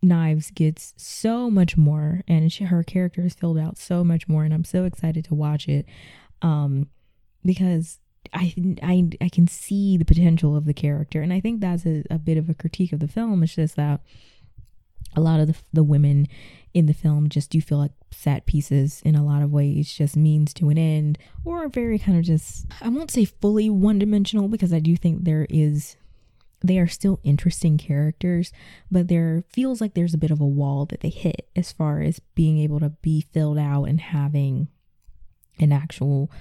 Knives 0.04 0.50
gets 0.50 0.96
so 0.98 1.52
much 1.52 1.78
more 1.78 2.24
and 2.28 2.52
she, 2.52 2.64
her 2.64 2.84
character 2.84 3.22
is 3.22 3.36
filled 3.36 3.60
out 3.60 3.78
so 3.78 4.04
much 4.04 4.28
more 4.28 4.44
and 4.44 4.52
I'm 4.52 4.64
so 4.64 4.86
excited 4.86 5.26
to 5.26 5.36
watch 5.36 5.68
it 5.68 5.86
um 6.42 6.88
because 7.46 8.00
I, 8.34 8.54
I 8.82 9.10
I 9.20 9.30
can 9.30 9.48
see 9.48 9.98
the 9.98 10.06
potential 10.06 10.56
of 10.56 10.66
the 10.66 10.74
character, 10.74 11.22
and 11.22 11.34
I 11.34 11.40
think 11.40 11.60
that's 11.60 11.86
a, 11.86 12.04
a 12.10 12.18
bit 12.18 12.38
of 12.38 12.50
a 12.50 12.54
critique 12.54 12.94
of 12.94 13.00
the 13.00 13.08
film. 13.08 13.44
It's 13.44 13.56
just 13.56 13.76
that 13.76 14.02
a 15.16 15.22
lot 15.22 15.40
of 15.40 15.48
the 15.48 15.56
the 15.74 15.84
women 15.84 16.28
in 16.74 16.86
the 16.86 16.94
film 16.94 17.28
just 17.28 17.50
do 17.50 17.60
feel 17.62 17.78
like 17.78 17.92
set 18.12 18.46
pieces 18.46 19.02
in 19.04 19.16
a 19.16 19.26
lot 19.26 19.42
of 19.42 19.52
ways, 19.52 19.94
just 19.94 20.16
means 20.16 20.54
to 20.54 20.70
an 20.70 20.78
end, 20.78 21.18
or 21.44 21.68
very 21.68 22.00
kind 22.00 22.18
of 22.18 22.24
just 22.24 22.66
I 22.82 22.90
won't 22.90 23.12
say 23.12 23.26
fully 23.26 23.70
one 23.70 24.00
dimensional 24.00 24.48
because 24.48 24.74
I 24.74 24.80
do 24.80 24.96
think 24.96 25.24
there 25.24 25.48
is 25.50 25.96
they 26.64 26.78
are 26.78 26.88
still 26.88 27.20
interesting 27.24 27.78
characters, 27.78 28.52
but 28.90 29.08
there 29.08 29.44
feels 29.50 29.82
like 29.82 29.94
there's 29.94 30.14
a 30.14 30.20
bit 30.20 30.32
of 30.32 30.40
a 30.40 30.46
wall 30.46 30.86
that 30.86 31.02
they 31.02 31.10
hit 31.10 31.50
as 31.56 31.72
far 31.72 32.02
as 32.02 32.20
being 32.36 32.60
able 32.60 32.80
to 32.80 32.90
be 32.90 33.26
filled 33.34 33.58
out 33.58 33.86
and 33.86 34.00
having 34.00 34.68
an 35.60 35.72
actual 35.72 36.32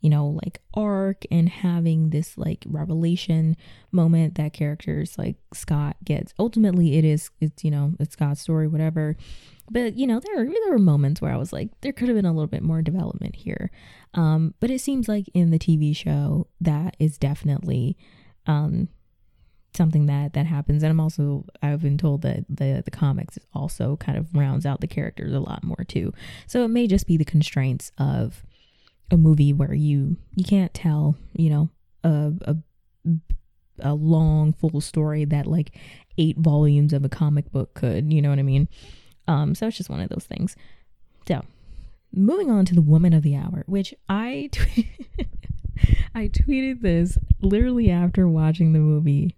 you 0.00 0.10
know, 0.10 0.38
like 0.42 0.60
arc 0.74 1.24
and 1.30 1.48
having 1.48 2.10
this 2.10 2.38
like 2.38 2.64
revelation 2.66 3.56
moment 3.90 4.36
that 4.36 4.52
characters 4.52 5.16
like 5.18 5.36
Scott 5.52 5.96
gets. 6.04 6.32
Ultimately, 6.38 6.96
it 6.96 7.04
is, 7.04 7.30
it's, 7.40 7.64
you 7.64 7.70
know, 7.70 7.94
it's 7.98 8.12
Scott's 8.12 8.40
story, 8.40 8.68
whatever. 8.68 9.16
But, 9.70 9.96
you 9.96 10.06
know, 10.06 10.20
there, 10.20 10.44
there 10.44 10.70
were 10.70 10.78
moments 10.78 11.20
where 11.20 11.32
I 11.32 11.36
was 11.36 11.52
like, 11.52 11.70
there 11.82 11.92
could 11.92 12.08
have 12.08 12.16
been 12.16 12.24
a 12.24 12.32
little 12.32 12.46
bit 12.46 12.62
more 12.62 12.80
development 12.80 13.36
here. 13.36 13.70
Um, 14.14 14.54
but 14.60 14.70
it 14.70 14.80
seems 14.80 15.08
like 15.08 15.28
in 15.34 15.50
the 15.50 15.58
TV 15.58 15.94
show, 15.94 16.46
that 16.60 16.96
is 16.98 17.18
definitely, 17.18 17.96
um, 18.46 18.88
something 19.74 20.06
that 20.06 20.32
that 20.32 20.46
happens 20.46 20.82
and 20.82 20.90
i'm 20.90 20.98
also 20.98 21.44
i've 21.62 21.82
been 21.82 21.98
told 21.98 22.22
that 22.22 22.44
the 22.48 22.82
the 22.84 22.90
comics 22.90 23.38
also 23.54 23.96
kind 23.96 24.18
of 24.18 24.34
rounds 24.34 24.66
out 24.66 24.80
the 24.80 24.86
characters 24.86 25.32
a 25.32 25.38
lot 25.38 25.62
more 25.62 25.84
too 25.86 26.12
so 26.46 26.64
it 26.64 26.68
may 26.68 26.86
just 26.86 27.06
be 27.06 27.16
the 27.16 27.24
constraints 27.24 27.92
of 27.98 28.44
a 29.10 29.16
movie 29.16 29.52
where 29.52 29.74
you 29.74 30.16
you 30.34 30.44
can't 30.44 30.72
tell 30.74 31.16
you 31.34 31.50
know 31.50 31.68
a 32.04 32.32
a, 32.42 32.56
a 33.80 33.94
long 33.94 34.52
full 34.52 34.80
story 34.80 35.24
that 35.24 35.46
like 35.46 35.72
eight 36.18 36.36
volumes 36.38 36.92
of 36.92 37.04
a 37.04 37.08
comic 37.08 37.50
book 37.52 37.74
could 37.74 38.12
you 38.12 38.20
know 38.20 38.30
what 38.30 38.38
i 38.38 38.42
mean? 38.42 38.68
Um 39.26 39.54
so 39.54 39.66
it's 39.66 39.76
just 39.76 39.90
one 39.90 40.00
of 40.00 40.08
those 40.08 40.24
things. 40.24 40.56
So 41.26 41.42
moving 42.12 42.50
on 42.50 42.64
to 42.64 42.74
the 42.74 42.82
woman 42.82 43.12
of 43.12 43.22
the 43.22 43.36
hour 43.36 43.64
which 43.66 43.94
i 44.08 44.48
t- 44.52 44.88
i 46.14 46.28
tweeted 46.28 46.80
this 46.80 47.18
literally 47.40 47.90
after 47.90 48.28
watching 48.28 48.72
the 48.72 48.78
movie. 48.78 49.34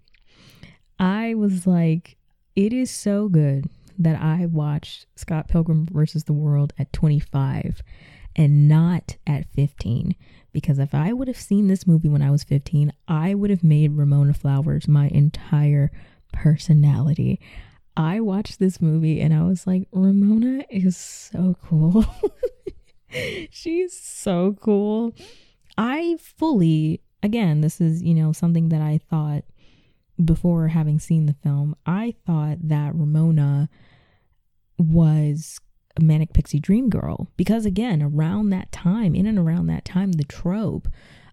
I 0.99 1.33
was 1.33 1.65
like 1.65 2.17
it 2.55 2.73
is 2.73 2.91
so 2.91 3.27
good 3.27 3.69
that 3.97 4.19
i 4.21 4.45
watched 4.45 5.05
scott 5.15 5.47
pilgrim 5.47 5.85
versus 5.91 6.23
the 6.23 6.33
world 6.33 6.73
at 6.79 6.91
25 6.93 7.83
and 8.35 8.67
not 8.67 9.17
at 9.27 9.45
15. 9.53 10.15
Because 10.53 10.79
if 10.79 10.93
I 10.93 11.13
would 11.13 11.27
have 11.27 11.37
seen 11.37 11.67
this 11.67 11.87
movie 11.87 12.09
when 12.09 12.21
I 12.21 12.31
was 12.31 12.43
15, 12.43 12.91
I 13.07 13.33
would 13.33 13.49
have 13.49 13.63
made 13.63 13.97
Ramona 13.97 14.33
Flowers 14.33 14.87
my 14.87 15.07
entire 15.07 15.91
personality. 16.33 17.39
I 17.95 18.19
watched 18.19 18.59
this 18.59 18.81
movie 18.81 19.21
and 19.21 19.33
I 19.33 19.43
was 19.43 19.65
like, 19.67 19.87
Ramona 19.91 20.63
is 20.69 20.97
so 20.97 21.55
cool. 21.63 22.05
She's 23.49 23.97
so 23.97 24.55
cool. 24.61 25.13
I 25.77 26.17
fully, 26.19 27.01
again, 27.23 27.61
this 27.61 27.79
is, 27.79 28.01
you 28.01 28.13
know, 28.13 28.31
something 28.31 28.69
that 28.69 28.81
I 28.81 28.99
thought 29.09 29.43
before 30.23 30.69
having 30.69 30.99
seen 30.99 31.25
the 31.25 31.35
film, 31.43 31.75
I 31.85 32.15
thought 32.25 32.57
that 32.61 32.93
Ramona 32.95 33.69
was 34.77 35.59
manic 35.99 36.33
pixie 36.33 36.59
dream 36.59 36.89
girl 36.89 37.27
because 37.35 37.65
again 37.65 38.01
around 38.01 38.49
that 38.49 38.71
time 38.71 39.13
in 39.13 39.25
and 39.25 39.37
around 39.37 39.67
that 39.67 39.83
time 39.83 40.13
the 40.13 40.23
trope 40.23 40.87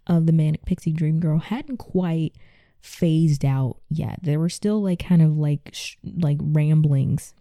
of 0.06 0.26
the 0.26 0.32
manic 0.32 0.64
pixie 0.64 0.92
dream 0.92 1.20
girl 1.20 1.38
hadn't 1.38 1.76
quite 1.76 2.34
phased 2.80 3.44
out 3.44 3.76
yet. 3.88 4.20
There 4.22 4.38
were 4.38 4.48
still 4.48 4.82
like 4.82 5.00
kind 5.00 5.22
of 5.22 5.36
like 5.36 5.70
sh- 5.72 5.96
like 6.04 6.38
ramblings 6.40 7.34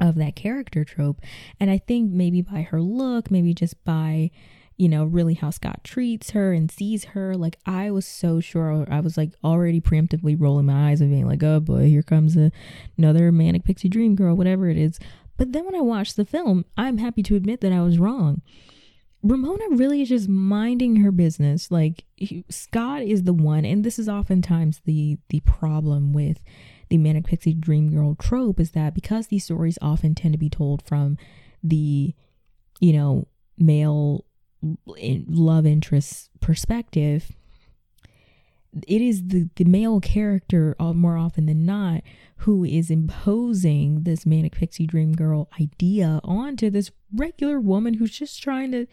of 0.00 0.16
that 0.16 0.36
character 0.36 0.84
trope. 0.84 1.20
And 1.60 1.70
i 1.70 1.78
think 1.78 2.10
maybe 2.10 2.42
by 2.42 2.62
her 2.62 2.82
look 2.82 3.30
maybe 3.30 3.54
just 3.54 3.82
by 3.84 4.30
you 4.76 4.88
know 4.88 5.04
really 5.04 5.34
how 5.34 5.50
scott 5.50 5.84
treats 5.84 6.30
her 6.30 6.52
and 6.52 6.68
sees 6.68 7.04
her 7.04 7.36
like 7.36 7.56
i 7.64 7.92
was 7.92 8.04
so 8.04 8.40
sure 8.40 8.84
i 8.90 8.98
was 8.98 9.16
like 9.16 9.30
already 9.44 9.80
preemptively 9.80 10.34
rolling 10.36 10.66
my 10.66 10.90
eyes 10.90 11.00
and 11.00 11.10
being 11.10 11.28
like 11.28 11.44
oh 11.44 11.60
boy 11.60 11.86
here 11.86 12.02
comes 12.02 12.36
a, 12.36 12.50
another 12.98 13.30
manic 13.30 13.62
pixie 13.62 13.88
dream 13.88 14.16
girl 14.16 14.34
whatever 14.34 14.68
it 14.68 14.76
is 14.76 14.98
but 15.36 15.52
then 15.52 15.64
when 15.64 15.74
I 15.74 15.80
watched 15.80 16.16
the 16.16 16.24
film, 16.24 16.64
I'm 16.76 16.98
happy 16.98 17.22
to 17.24 17.36
admit 17.36 17.60
that 17.60 17.72
I 17.72 17.82
was 17.82 17.98
wrong. 17.98 18.42
Ramona 19.22 19.64
really 19.70 20.02
is 20.02 20.10
just 20.10 20.28
minding 20.28 20.96
her 20.96 21.10
business. 21.10 21.70
Like 21.70 22.04
he, 22.16 22.44
Scott 22.50 23.02
is 23.02 23.22
the 23.22 23.32
one, 23.32 23.64
and 23.64 23.82
this 23.82 23.98
is 23.98 24.08
oftentimes 24.08 24.82
the 24.84 25.18
the 25.30 25.40
problem 25.40 26.12
with 26.12 26.40
the 26.90 26.98
manic 26.98 27.24
pixie 27.24 27.54
dream 27.54 27.90
girl 27.90 28.14
trope 28.14 28.60
is 28.60 28.72
that 28.72 28.94
because 28.94 29.28
these 29.28 29.44
stories 29.44 29.78
often 29.80 30.14
tend 30.14 30.34
to 30.34 30.38
be 30.38 30.50
told 30.50 30.82
from 30.86 31.16
the, 31.62 32.14
you 32.80 32.92
know, 32.92 33.26
male 33.56 34.26
love 34.96 35.66
interest 35.66 36.28
perspective, 36.40 37.32
it 38.86 39.00
is 39.00 39.28
the, 39.28 39.48
the 39.56 39.64
male 39.64 40.00
character 40.00 40.74
uh, 40.78 40.92
more 40.92 41.16
often 41.16 41.46
than 41.46 41.64
not 41.64 42.02
who 42.38 42.64
is 42.64 42.90
imposing 42.90 44.02
this 44.02 44.26
manic 44.26 44.52
pixie 44.52 44.86
dream 44.86 45.14
girl 45.14 45.48
idea 45.60 46.20
onto 46.24 46.70
this 46.70 46.90
regular 47.14 47.60
woman 47.60 47.94
who's 47.94 48.16
just 48.16 48.42
trying 48.42 48.72
to 48.72 48.86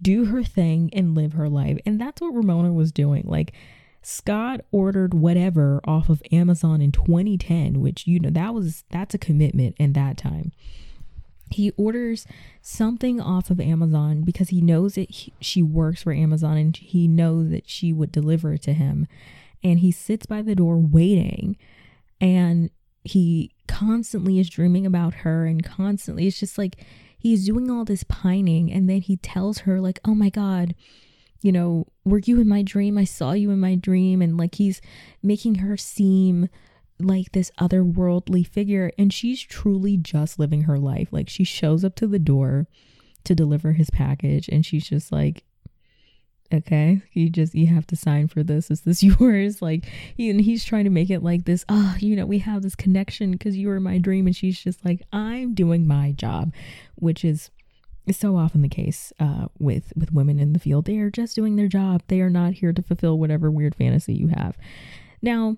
do 0.00 0.26
her 0.26 0.42
thing 0.42 0.90
and 0.92 1.14
live 1.14 1.34
her 1.34 1.48
life. 1.48 1.78
And 1.84 2.00
that's 2.00 2.20
what 2.20 2.34
Ramona 2.34 2.72
was 2.72 2.92
doing. 2.92 3.24
Like, 3.26 3.52
Scott 4.02 4.60
ordered 4.70 5.14
whatever 5.14 5.80
off 5.84 6.08
of 6.08 6.22
Amazon 6.30 6.80
in 6.80 6.92
2010, 6.92 7.80
which, 7.80 8.06
you 8.06 8.20
know, 8.20 8.30
that 8.30 8.54
was, 8.54 8.84
that's 8.90 9.14
a 9.14 9.18
commitment 9.18 9.74
in 9.78 9.92
that 9.94 10.16
time 10.16 10.52
he 11.50 11.70
orders 11.72 12.26
something 12.60 13.20
off 13.20 13.50
of 13.50 13.60
Amazon 13.60 14.22
because 14.22 14.48
he 14.48 14.60
knows 14.60 14.94
that 14.94 15.10
he, 15.10 15.32
she 15.40 15.62
works 15.62 16.02
for 16.02 16.12
Amazon 16.12 16.56
and 16.56 16.76
he 16.76 17.06
knows 17.06 17.50
that 17.50 17.68
she 17.68 17.92
would 17.92 18.12
deliver 18.12 18.54
it 18.54 18.62
to 18.62 18.72
him. 18.72 19.06
And 19.62 19.80
he 19.80 19.90
sits 19.92 20.26
by 20.26 20.42
the 20.42 20.54
door 20.54 20.78
waiting 20.78 21.56
and 22.20 22.70
he 23.04 23.52
constantly 23.68 24.38
is 24.38 24.50
dreaming 24.50 24.86
about 24.86 25.14
her 25.14 25.46
and 25.46 25.64
constantly 25.64 26.26
it's 26.26 26.40
just 26.40 26.58
like 26.58 26.76
he's 27.18 27.46
doing 27.46 27.70
all 27.70 27.84
this 27.84 28.04
pining 28.04 28.72
and 28.72 28.88
then 28.88 29.00
he 29.00 29.16
tells 29.16 29.58
her 29.58 29.80
like, 29.80 30.00
"Oh 30.04 30.14
my 30.14 30.28
god, 30.28 30.74
you 31.42 31.52
know, 31.52 31.86
were 32.04 32.18
you 32.18 32.40
in 32.40 32.48
my 32.48 32.62
dream? 32.62 32.98
I 32.98 33.04
saw 33.04 33.32
you 33.32 33.50
in 33.50 33.60
my 33.60 33.74
dream." 33.74 34.22
And 34.22 34.36
like 34.36 34.56
he's 34.56 34.80
making 35.22 35.56
her 35.56 35.76
seem 35.76 36.48
like 36.98 37.32
this 37.32 37.50
otherworldly 37.58 38.46
figure 38.46 38.90
and 38.98 39.12
she's 39.12 39.42
truly 39.42 39.96
just 39.96 40.38
living 40.38 40.62
her 40.62 40.78
life. 40.78 41.08
Like 41.10 41.28
she 41.28 41.44
shows 41.44 41.84
up 41.84 41.94
to 41.96 42.06
the 42.06 42.18
door 42.18 42.66
to 43.24 43.34
deliver 43.34 43.72
his 43.72 43.90
package 43.90 44.48
and 44.48 44.64
she's 44.64 44.88
just 44.88 45.10
like 45.10 45.42
okay 46.54 47.02
you 47.12 47.28
just 47.28 47.56
you 47.56 47.66
have 47.66 47.86
to 47.88 47.96
sign 47.96 48.28
for 48.28 48.42
this. 48.42 48.70
Is 48.70 48.82
this 48.82 49.02
yours? 49.20 49.60
Like 49.60 49.86
and 50.18 50.40
he's 50.40 50.64
trying 50.64 50.84
to 50.84 50.90
make 50.90 51.10
it 51.10 51.22
like 51.22 51.44
this 51.44 51.64
oh 51.68 51.96
you 51.98 52.16
know 52.16 52.26
we 52.26 52.38
have 52.38 52.62
this 52.62 52.74
connection 52.74 53.32
because 53.32 53.56
you 53.56 53.68
were 53.68 53.80
my 53.80 53.98
dream 53.98 54.26
and 54.26 54.36
she's 54.36 54.58
just 54.60 54.84
like 54.84 55.02
i'm 55.12 55.54
doing 55.54 55.86
my 55.86 56.12
job 56.12 56.52
which 56.94 57.24
is 57.24 57.50
so 58.14 58.36
often 58.36 58.62
the 58.62 58.68
case 58.68 59.12
uh, 59.18 59.46
with 59.58 59.92
with 59.96 60.12
women 60.12 60.38
in 60.38 60.52
the 60.52 60.58
field. 60.58 60.84
They 60.84 60.98
are 60.98 61.10
just 61.10 61.34
doing 61.34 61.56
their 61.56 61.68
job. 61.68 62.02
They 62.08 62.20
are 62.20 62.30
not 62.30 62.54
here 62.54 62.72
to 62.72 62.82
fulfill 62.82 63.18
whatever 63.18 63.50
weird 63.50 63.74
fantasy 63.74 64.14
you 64.14 64.28
have. 64.28 64.56
Now 65.22 65.56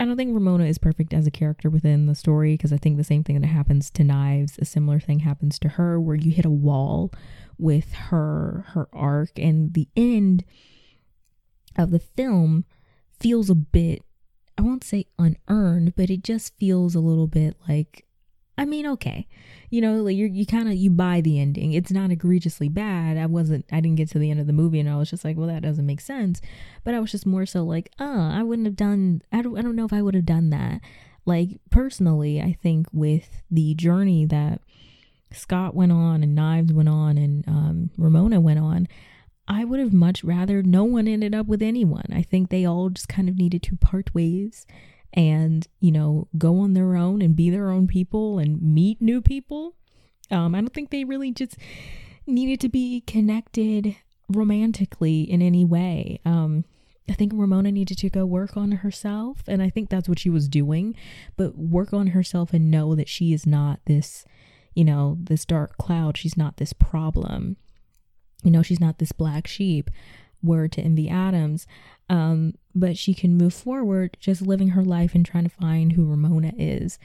I 0.00 0.06
don't 0.06 0.16
think 0.16 0.32
Ramona 0.32 0.64
is 0.64 0.78
perfect 0.78 1.12
as 1.12 1.26
a 1.26 1.30
character 1.30 1.68
within 1.68 2.06
the 2.06 2.14
story 2.14 2.54
because 2.54 2.72
I 2.72 2.78
think 2.78 2.96
the 2.96 3.04
same 3.04 3.22
thing 3.22 3.38
that 3.38 3.46
happens 3.46 3.90
to 3.90 4.02
Knives, 4.02 4.58
a 4.58 4.64
similar 4.64 4.98
thing 4.98 5.20
happens 5.20 5.58
to 5.58 5.68
her 5.68 6.00
where 6.00 6.16
you 6.16 6.32
hit 6.32 6.46
a 6.46 6.50
wall 6.50 7.12
with 7.58 7.92
her 7.92 8.64
her 8.68 8.88
arc 8.94 9.38
and 9.38 9.74
the 9.74 9.88
end 9.94 10.42
of 11.76 11.90
the 11.90 11.98
film 11.98 12.64
feels 13.18 13.50
a 13.50 13.54
bit 13.54 14.02
I 14.56 14.62
won't 14.62 14.84
say 14.84 15.04
unearned, 15.18 15.94
but 15.96 16.08
it 16.08 16.22
just 16.22 16.56
feels 16.58 16.94
a 16.94 17.00
little 17.00 17.26
bit 17.26 17.56
like 17.68 18.06
I 18.58 18.64
mean, 18.64 18.86
okay. 18.86 19.26
You 19.70 19.80
know, 19.80 20.02
like 20.02 20.16
you're 20.16 20.28
you 20.28 20.44
kind 20.44 20.68
of 20.68 20.74
you 20.74 20.90
buy 20.90 21.20
the 21.20 21.40
ending. 21.40 21.72
It's 21.72 21.90
not 21.90 22.10
egregiously 22.10 22.68
bad. 22.68 23.16
I 23.16 23.26
wasn't 23.26 23.64
I 23.72 23.80
didn't 23.80 23.96
get 23.96 24.10
to 24.10 24.18
the 24.18 24.30
end 24.30 24.40
of 24.40 24.46
the 24.46 24.52
movie 24.52 24.80
and 24.80 24.88
I 24.88 24.96
was 24.96 25.10
just 25.10 25.24
like, 25.24 25.36
well, 25.36 25.46
that 25.46 25.62
doesn't 25.62 25.86
make 25.86 26.00
sense. 26.00 26.40
But 26.84 26.94
I 26.94 27.00
was 27.00 27.12
just 27.12 27.26
more 27.26 27.46
so 27.46 27.62
like, 27.64 27.90
"Uh, 27.98 28.30
I 28.32 28.42
wouldn't 28.42 28.66
have 28.66 28.76
done 28.76 29.22
I 29.32 29.42
don't 29.42 29.56
I 29.56 29.62
don't 29.62 29.76
know 29.76 29.84
if 29.86 29.92
I 29.92 30.02
would 30.02 30.14
have 30.14 30.26
done 30.26 30.50
that." 30.50 30.80
Like 31.24 31.60
personally, 31.70 32.40
I 32.40 32.56
think 32.60 32.86
with 32.92 33.42
the 33.50 33.74
journey 33.74 34.26
that 34.26 34.60
Scott 35.32 35.74
went 35.74 35.92
on 35.92 36.22
and 36.22 36.34
Knives 36.34 36.72
went 36.72 36.88
on 36.88 37.16
and 37.16 37.46
um, 37.46 37.90
Ramona 37.96 38.40
went 38.40 38.58
on, 38.58 38.88
I 39.46 39.64
would 39.64 39.80
have 39.80 39.92
much 39.92 40.24
rather 40.24 40.62
no 40.62 40.84
one 40.84 41.08
ended 41.08 41.34
up 41.34 41.46
with 41.46 41.62
anyone. 41.62 42.06
I 42.12 42.22
think 42.22 42.50
they 42.50 42.64
all 42.64 42.90
just 42.90 43.08
kind 43.08 43.28
of 43.28 43.36
needed 43.36 43.62
to 43.64 43.76
part 43.76 44.14
ways 44.14 44.66
and 45.12 45.66
you 45.80 45.90
know 45.90 46.28
go 46.38 46.60
on 46.60 46.74
their 46.74 46.94
own 46.94 47.20
and 47.22 47.36
be 47.36 47.50
their 47.50 47.70
own 47.70 47.86
people 47.86 48.38
and 48.38 48.62
meet 48.62 49.00
new 49.00 49.20
people 49.20 49.74
um 50.30 50.54
i 50.54 50.60
don't 50.60 50.72
think 50.72 50.90
they 50.90 51.04
really 51.04 51.32
just 51.32 51.56
needed 52.26 52.60
to 52.60 52.68
be 52.68 53.00
connected 53.06 53.96
romantically 54.28 55.22
in 55.22 55.42
any 55.42 55.64
way 55.64 56.20
um 56.24 56.64
I 57.10 57.14
think 57.14 57.32
Ramona 57.34 57.72
needed 57.72 57.98
to 57.98 58.08
go 58.08 58.24
work 58.24 58.56
on 58.56 58.70
herself, 58.70 59.42
and 59.48 59.60
I 59.60 59.68
think 59.68 59.90
that's 59.90 60.08
what 60.08 60.20
she 60.20 60.30
was 60.30 60.48
doing. 60.48 60.94
But 61.36 61.58
work 61.58 61.92
on 61.92 62.08
herself 62.08 62.52
and 62.52 62.70
know 62.70 62.94
that 62.94 63.08
she 63.08 63.32
is 63.32 63.46
not 63.46 63.80
this, 63.86 64.24
you 64.74 64.84
know, 64.84 65.18
this 65.20 65.44
dark 65.44 65.76
cloud. 65.76 66.16
She's 66.16 66.36
not 66.36 66.58
this 66.58 66.72
problem. 66.72 67.56
You 68.44 68.52
know, 68.52 68.62
she's 68.62 68.80
not 68.80 68.98
this 68.98 69.12
black 69.12 69.48
sheep. 69.48 69.90
Word 70.42 70.72
to 70.72 70.82
Envy 70.82 71.08
Adams. 71.08 71.66
Um, 72.08 72.54
but 72.74 72.96
she 72.98 73.14
can 73.14 73.36
move 73.36 73.54
forward 73.54 74.16
just 74.20 74.42
living 74.42 74.70
her 74.70 74.84
life 74.84 75.14
and 75.14 75.24
trying 75.24 75.44
to 75.44 75.50
find 75.50 75.92
who 75.92 76.04
Ramona 76.04 76.52
is. 76.56 76.98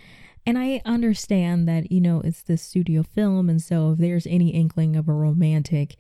And 0.46 0.58
I 0.58 0.82
understand 0.86 1.68
that, 1.68 1.92
you 1.92 2.00
know, 2.00 2.22
it's 2.22 2.44
this 2.44 2.62
studio 2.62 3.04
film. 3.04 3.50
And 3.50 3.62
so 3.62 3.92
if 3.92 4.00
there's 4.00 4.28
any 4.28 4.50
inkling 4.50 4.96
of 4.96 5.08
a 5.08 5.14
romantic 5.14 5.96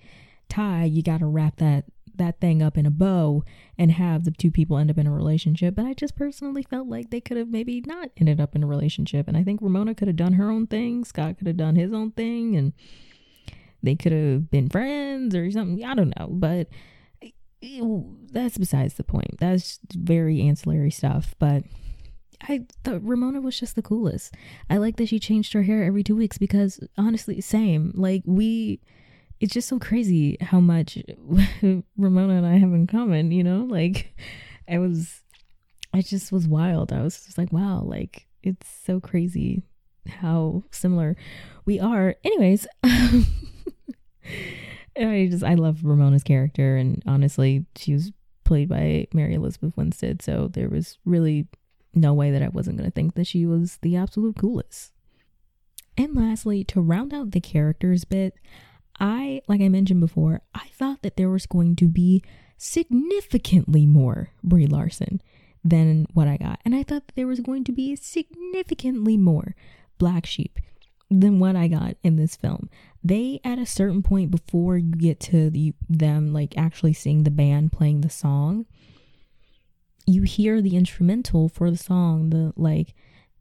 tie, 0.49 0.85
you 0.85 1.01
got 1.01 1.19
to 1.19 1.25
wrap 1.25 1.57
that 1.57 1.85
that 2.17 2.39
thing 2.39 2.61
up 2.61 2.77
in 2.77 2.85
a 2.85 2.91
bow 2.91 3.43
and 3.77 3.91
have 3.91 4.23
the 4.23 4.31
two 4.31 4.49
people 4.49 4.77
end 4.77 4.89
up 4.89 4.97
in 4.97 5.07
a 5.07 5.11
relationship. 5.11 5.75
But 5.75 5.85
I 5.85 5.93
just 5.93 6.15
personally 6.15 6.63
felt 6.63 6.87
like 6.87 7.09
they 7.09 7.19
could 7.19 7.37
have 7.37 7.49
maybe 7.49 7.81
not 7.85 8.09
ended 8.17 8.39
up 8.39 8.55
in 8.55 8.63
a 8.63 8.67
relationship. 8.67 9.27
And 9.27 9.35
I 9.35 9.43
think 9.43 9.61
Ramona 9.61 9.95
could 9.95 10.07
have 10.07 10.15
done 10.15 10.33
her 10.33 10.49
own 10.49 10.67
thing, 10.67 11.03
Scott 11.03 11.37
could 11.37 11.47
have 11.47 11.57
done 11.57 11.75
his 11.75 11.91
own 11.91 12.11
thing, 12.11 12.55
and 12.55 12.73
they 13.83 13.95
could 13.95 14.11
have 14.11 14.49
been 14.49 14.69
friends 14.69 15.35
or 15.35 15.51
something. 15.51 15.83
I 15.83 15.93
don't 15.93 16.17
know. 16.17 16.27
But 16.29 16.69
that's 18.31 18.57
besides 18.57 18.95
the 18.95 19.03
point. 19.03 19.39
That's 19.39 19.79
very 19.93 20.41
ancillary 20.41 20.91
stuff, 20.91 21.35
but 21.39 21.63
I 22.41 22.65
thought 22.83 23.05
Ramona 23.05 23.41
was 23.41 23.59
just 23.59 23.75
the 23.75 23.81
coolest. 23.81 24.33
I 24.69 24.77
like 24.77 24.97
that 24.97 25.09
she 25.09 25.19
changed 25.19 25.53
her 25.53 25.63
hair 25.63 25.83
every 25.83 26.03
two 26.03 26.15
weeks 26.15 26.37
because 26.37 26.79
honestly, 26.97 27.41
same. 27.41 27.91
Like 27.95 28.23
we 28.25 28.81
it's 29.39 29.53
just 29.53 29.67
so 29.67 29.79
crazy 29.79 30.37
how 30.41 30.59
much 30.59 30.97
Ramona 31.97 32.35
and 32.35 32.45
I 32.45 32.57
have 32.57 32.73
in 32.73 32.87
common, 32.87 33.31
you 33.31 33.43
know? 33.43 33.65
Like 33.69 34.15
I 34.69 34.79
was 34.79 35.21
I 35.93 36.01
just 36.01 36.31
was 36.31 36.47
wild. 36.47 36.91
I 36.91 37.01
was 37.01 37.23
just 37.25 37.37
like, 37.37 37.51
wow, 37.51 37.81
like 37.81 38.27
it's 38.43 38.67
so 38.85 38.99
crazy 38.99 39.63
how 40.07 40.63
similar 40.71 41.15
we 41.65 41.79
are. 41.79 42.15
Anyways, 42.23 42.67
I 44.97 45.27
just 45.29 45.43
I 45.43 45.55
love 45.55 45.83
Ramona's 45.83 46.23
character, 46.23 46.77
and 46.77 47.03
honestly, 47.05 47.65
she 47.75 47.93
was 47.93 48.11
played 48.43 48.69
by 48.69 49.07
Mary 49.13 49.33
Elizabeth 49.33 49.75
Winstead, 49.75 50.21
so 50.21 50.49
there 50.53 50.69
was 50.69 50.97
really 51.05 51.47
no 51.93 52.13
way 52.13 52.31
that 52.31 52.43
I 52.43 52.49
wasn't 52.49 52.77
going 52.77 52.89
to 52.89 52.93
think 52.93 53.15
that 53.15 53.27
she 53.27 53.45
was 53.45 53.77
the 53.81 53.95
absolute 53.95 54.37
coolest. 54.37 54.91
And 55.97 56.15
lastly, 56.15 56.63
to 56.65 56.81
round 56.81 57.13
out 57.13 57.31
the 57.31 57.39
characters 57.39 58.03
bit, 58.03 58.35
I, 58.99 59.41
like 59.47 59.61
I 59.61 59.69
mentioned 59.69 60.01
before, 60.01 60.41
I 60.53 60.67
thought 60.73 61.01
that 61.01 61.17
there 61.17 61.29
was 61.29 61.45
going 61.45 61.75
to 61.77 61.87
be 61.87 62.21
significantly 62.57 63.85
more 63.85 64.29
Brie 64.43 64.67
Larson 64.67 65.21
than 65.63 66.05
what 66.13 66.27
I 66.27 66.37
got. 66.37 66.59
And 66.65 66.75
I 66.75 66.83
thought 66.83 67.07
that 67.07 67.15
there 67.15 67.27
was 67.27 67.39
going 67.39 67.63
to 67.65 67.71
be 67.71 67.95
significantly 67.95 69.17
more 69.17 69.55
Black 69.97 70.25
Sheep 70.25 70.59
than 71.09 71.39
what 71.39 71.55
I 71.55 71.67
got 71.67 71.97
in 72.03 72.15
this 72.15 72.35
film. 72.35 72.69
They 73.03 73.39
at 73.43 73.59
a 73.59 73.65
certain 73.65 74.01
point 74.01 74.31
before 74.31 74.77
you 74.77 74.91
get 74.91 75.19
to 75.21 75.49
the, 75.49 75.73
them 75.87 76.33
like 76.33 76.57
actually 76.57 76.93
seeing 76.93 77.23
the 77.23 77.31
band 77.31 77.71
playing 77.71 78.01
the 78.01 78.09
song, 78.09 78.65
you 80.07 80.23
hear 80.23 80.61
the 80.61 80.75
instrumental 80.75 81.49
for 81.49 81.69
the 81.69 81.77
song, 81.77 82.29
the 82.29 82.53
like 82.55 82.93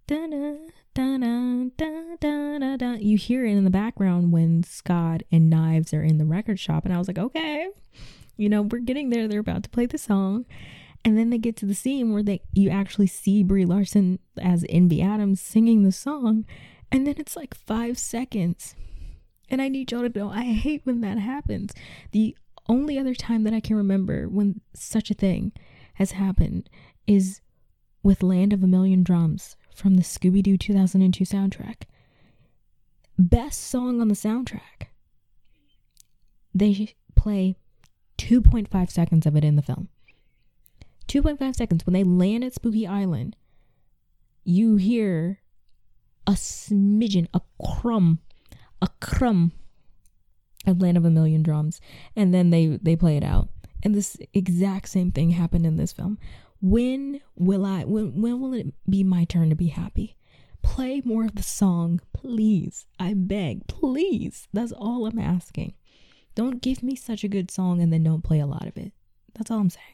da 0.07 0.27
da 0.27 0.57
da 0.95 1.17
da 1.19 2.15
da 2.21 2.59
da 2.59 2.77
da. 2.77 2.93
You 2.95 3.17
hear 3.17 3.45
it 3.45 3.51
in 3.51 3.65
the 3.65 3.71
background 3.71 4.33
when 4.33 4.63
Scott 4.63 5.23
and 5.33 5.51
Knives 5.51 5.93
are 5.93 6.03
in 6.03 6.19
the 6.19 6.25
record 6.25 6.59
shop, 6.59 6.85
and 6.85 6.95
I 6.95 6.99
was 6.99 7.09
like, 7.09 7.19
okay, 7.19 7.69
you 8.37 8.49
know, 8.49 8.63
we're 8.63 8.79
getting 8.79 9.11
there. 9.11 9.29
They're 9.29 9.41
about 9.41 9.63
to 9.65 9.71
play 9.71 9.87
the 9.87 9.99
song. 9.99 10.47
And 11.07 11.19
then 11.19 11.29
they 11.29 11.37
get 11.37 11.57
to 11.57 11.67
the 11.67 11.75
scene 11.75 12.15
where 12.15 12.23
they 12.23 12.41
you 12.55 12.71
actually 12.71 13.09
see 13.09 13.43
Brie 13.43 13.67
Larson 13.67 14.19
as 14.41 14.65
Envy 14.69 15.03
Adams 15.03 15.41
singing 15.41 15.83
the 15.83 15.93
song, 15.93 16.47
and 16.95 17.09
then 17.09 17.17
it's 17.19 17.35
like 17.35 17.57
five 17.57 17.99
seconds. 17.99 18.77
And 19.49 19.61
I 19.61 19.67
need 19.67 19.91
y'all 19.91 20.09
to 20.09 20.17
know 20.17 20.31
I 20.31 20.45
hate 20.45 20.83
when 20.85 21.01
that 21.01 21.19
happens. 21.19 21.73
The 22.13 22.37
only 22.69 23.01
other 23.01 23.17
time 23.17 23.43
that 23.43 23.53
I 23.53 23.59
can 23.59 23.75
remember 23.75 24.29
when 24.29 24.61
such 24.75 25.11
a 25.11 25.15
thing 25.15 25.51
has 25.95 26.13
happened 26.13 26.71
is 27.09 27.41
with 28.05 28.23
Land 28.23 28.53
of 28.53 28.63
a 28.63 28.69
Million 28.69 29.03
Drums 29.03 29.57
from 29.75 29.95
the 29.95 30.03
Scooby 30.03 30.41
Doo 30.41 30.57
2002 30.57 31.25
soundtrack. 31.25 31.83
Best 33.19 33.63
song 33.63 34.01
on 34.01 34.07
the 34.07 34.15
soundtrack. 34.15 34.91
They 36.55 36.95
play 37.17 37.57
2.5 38.19 38.91
seconds 38.91 39.27
of 39.27 39.35
it 39.35 39.43
in 39.43 39.57
the 39.57 39.63
film. 39.63 39.89
2.5 41.09 41.57
seconds. 41.57 41.85
When 41.85 41.95
they 41.95 42.05
land 42.05 42.45
at 42.45 42.55
Spooky 42.55 42.87
Island, 42.87 43.35
you 44.45 44.77
hear 44.77 45.41
a 46.27 46.33
smidgen, 46.33 47.29
a 47.35 47.41
crumb, 47.63 48.21
a 48.81 48.89
crumb 49.01 49.53
of 50.67 50.81
Land 50.81 50.97
of 50.97 51.05
a 51.05 51.11
Million 51.11 51.43
Drums. 51.43 51.81
And 52.17 52.33
then 52.33 52.51
they, 52.51 52.79
they 52.81 52.97
play 52.97 53.17
it 53.17 53.25
out. 53.25 53.49
And 53.83 53.95
this 53.95 54.17
exact 54.33 54.89
same 54.89 55.13
thing 55.13 55.31
happened 55.31 55.67
in 55.67 55.77
this 55.77 55.93
film. 55.93 56.19
When 56.61 57.21
will 57.37 57.67
I 57.67 57.85
when 57.85 58.23
when 58.23 58.41
will 58.41 58.55
it 58.55 58.73
be 58.89 59.05
my 59.05 59.25
turn 59.25 59.51
to 59.51 59.55
be 59.55 59.67
happy? 59.67 60.17
Play 60.63 61.03
more 61.05 61.27
of 61.27 61.35
the 61.35 61.43
song, 61.43 62.01
please. 62.15 62.87
I 62.99 63.13
beg, 63.13 63.67
please. 63.67 64.49
That's 64.55 64.73
all 64.73 65.07
I'm 65.07 65.19
asking. 65.19 65.75
Don't 66.35 66.63
give 66.63 66.83
me 66.83 66.97
such 66.97 67.23
a 67.23 67.29
good 67.29 67.51
song 67.51 67.83
and 67.83 67.93
then 67.93 68.03
don't 68.03 68.25
play 68.25 68.41
a 68.41 68.47
lot 68.47 68.67
of 68.67 68.79
it. 68.79 68.93
That's 69.35 69.51
all 69.51 69.59
I'm 69.59 69.69
saying. 69.69 69.94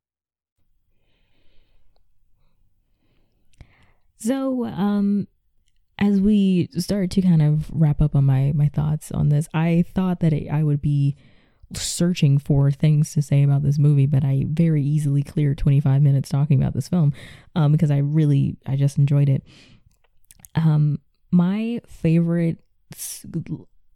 So, 4.21 4.65
um, 4.65 5.27
as 5.97 6.21
we 6.21 6.69
start 6.77 7.09
to 7.11 7.21
kind 7.21 7.41
of 7.41 7.69
wrap 7.71 8.01
up 8.01 8.15
on 8.15 8.25
my 8.25 8.51
my 8.55 8.67
thoughts 8.67 9.11
on 9.11 9.29
this, 9.29 9.47
I 9.53 9.83
thought 9.95 10.19
that 10.19 10.31
it, 10.31 10.47
I 10.47 10.61
would 10.61 10.81
be 10.81 11.15
searching 11.73 12.37
for 12.37 12.69
things 12.69 13.13
to 13.13 13.21
say 13.21 13.41
about 13.41 13.63
this 13.63 13.79
movie, 13.79 14.05
but 14.05 14.23
I 14.23 14.45
very 14.47 14.83
easily 14.83 15.23
cleared 15.23 15.57
25 15.57 16.01
minutes 16.01 16.29
talking 16.29 16.61
about 16.61 16.73
this 16.73 16.89
film 16.89 17.13
um, 17.55 17.71
because 17.71 17.89
I 17.89 17.97
really 17.97 18.57
I 18.67 18.75
just 18.75 18.99
enjoyed 18.99 19.27
it. 19.27 19.43
Um, 20.53 20.99
my 21.31 21.81
favorite 21.87 22.57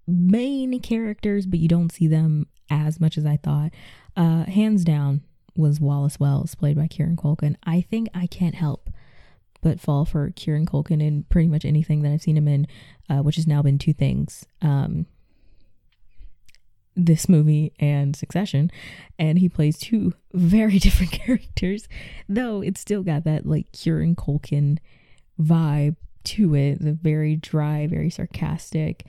main 0.08 0.80
characters, 0.80 1.46
but 1.46 1.60
you 1.60 1.68
don't 1.68 1.92
see 1.92 2.08
them 2.08 2.48
as 2.72 3.00
much 3.00 3.18
as 3.18 3.28
I 3.28 3.38
thought. 3.38 3.74
Uh, 4.18 4.46
hands 4.46 4.84
down 4.84 5.22
was 5.56 5.80
Wallace 5.80 6.20
Wells, 6.20 6.56
played 6.56 6.78
by 6.78 6.88
Kieran 6.88 7.16
Culkin. 7.16 7.58
I 7.64 7.82
think 7.82 8.10
I 8.16 8.26
can't 8.26 8.56
help 8.56 8.85
but 9.66 9.80
fall 9.80 10.06
for 10.06 10.30
Kieran 10.36 10.68
Culkin 10.68 11.02
in 11.02 11.24
pretty 11.24 11.48
much 11.48 11.66
anything 11.66 12.04
that 12.04 12.12
I've 12.12 12.22
seen 12.22 12.38
him 12.38 12.48
in, 12.48 12.68
uh, 13.10 13.24
which 13.24 13.36
has 13.36 13.48
now 13.48 13.64
been 13.64 13.80
two 13.80 13.94
things. 13.94 14.46
Um, 14.62 15.08
this 16.96 17.28
movie 17.28 17.74
and 17.80 18.16
Succession, 18.16 18.70
and 19.18 19.40
he 19.40 19.50
plays 19.50 19.80
two 19.80 20.14
very 20.34 20.78
different 20.78 21.12
characters, 21.24 21.88
though 22.30 22.62
it's 22.62 22.80
still 22.80 23.02
got 23.02 23.24
that 23.24 23.48
like 23.48 23.72
Kieran 23.72 24.16
Culkin 24.16 24.78
vibe 25.42 25.96
to 26.26 26.54
it, 26.54 26.80
the 26.80 26.94
very 26.94 27.36
dry, 27.36 27.88
very 27.88 28.12
sarcastic 28.12 29.04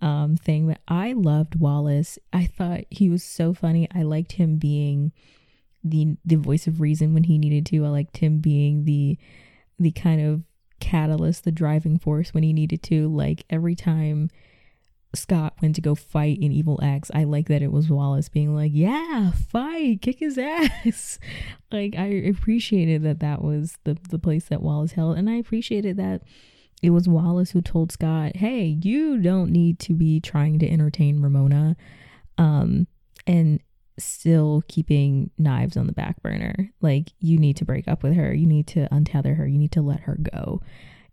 um, 0.00 0.36
thing. 0.36 0.68
But 0.68 0.78
I 0.88 1.12
loved 1.12 1.60
Wallace. 1.60 2.18
I 2.32 2.46
thought 2.46 2.84
he 2.88 3.10
was 3.10 3.22
so 3.22 3.52
funny. 3.52 3.86
I 3.94 4.04
liked 4.04 4.32
him 4.32 4.56
being 4.56 5.12
the 5.84 6.16
the 6.24 6.36
voice 6.36 6.66
of 6.66 6.80
reason 6.80 7.12
when 7.12 7.24
he 7.24 7.36
needed 7.36 7.66
to. 7.66 7.84
I 7.84 7.90
liked 7.90 8.16
him 8.16 8.38
being 8.38 8.86
the 8.86 9.18
the 9.78 9.92
kind 9.92 10.20
of 10.20 10.42
catalyst, 10.80 11.44
the 11.44 11.52
driving 11.52 11.98
force 11.98 12.32
when 12.34 12.42
he 12.42 12.52
needed 12.52 12.82
to. 12.84 13.08
Like 13.08 13.44
every 13.50 13.74
time 13.74 14.30
Scott 15.14 15.54
went 15.62 15.74
to 15.76 15.80
go 15.80 15.94
fight 15.94 16.38
in 16.40 16.52
Evil 16.52 16.78
Ex, 16.82 17.10
I 17.14 17.24
like 17.24 17.48
that 17.48 17.62
it 17.62 17.72
was 17.72 17.88
Wallace 17.88 18.28
being 18.28 18.54
like, 18.54 18.72
"Yeah, 18.74 19.30
fight, 19.32 20.02
kick 20.02 20.20
his 20.20 20.38
ass." 20.38 21.18
like 21.72 21.94
I 21.96 22.06
appreciated 22.06 23.02
that 23.02 23.20
that 23.20 23.42
was 23.42 23.76
the 23.84 23.96
the 24.10 24.18
place 24.18 24.46
that 24.46 24.62
Wallace 24.62 24.92
held, 24.92 25.16
and 25.18 25.28
I 25.28 25.34
appreciated 25.34 25.96
that 25.96 26.22
it 26.82 26.90
was 26.90 27.08
Wallace 27.08 27.50
who 27.50 27.62
told 27.62 27.92
Scott, 27.92 28.36
"Hey, 28.36 28.78
you 28.82 29.18
don't 29.18 29.50
need 29.50 29.78
to 29.80 29.94
be 29.94 30.20
trying 30.20 30.58
to 30.60 30.70
entertain 30.70 31.20
Ramona." 31.22 31.76
Um, 32.36 32.86
and 33.26 33.60
still 33.98 34.62
keeping 34.68 35.30
knives 35.38 35.76
on 35.76 35.86
the 35.86 35.92
back 35.92 36.22
burner. 36.22 36.70
Like, 36.80 37.10
you 37.20 37.38
need 37.38 37.56
to 37.56 37.64
break 37.64 37.88
up 37.88 38.02
with 38.02 38.14
her. 38.14 38.32
You 38.32 38.46
need 38.46 38.66
to 38.68 38.88
untether 38.90 39.36
her. 39.36 39.46
You 39.46 39.58
need 39.58 39.72
to 39.72 39.82
let 39.82 40.00
her 40.00 40.16
go 40.34 40.60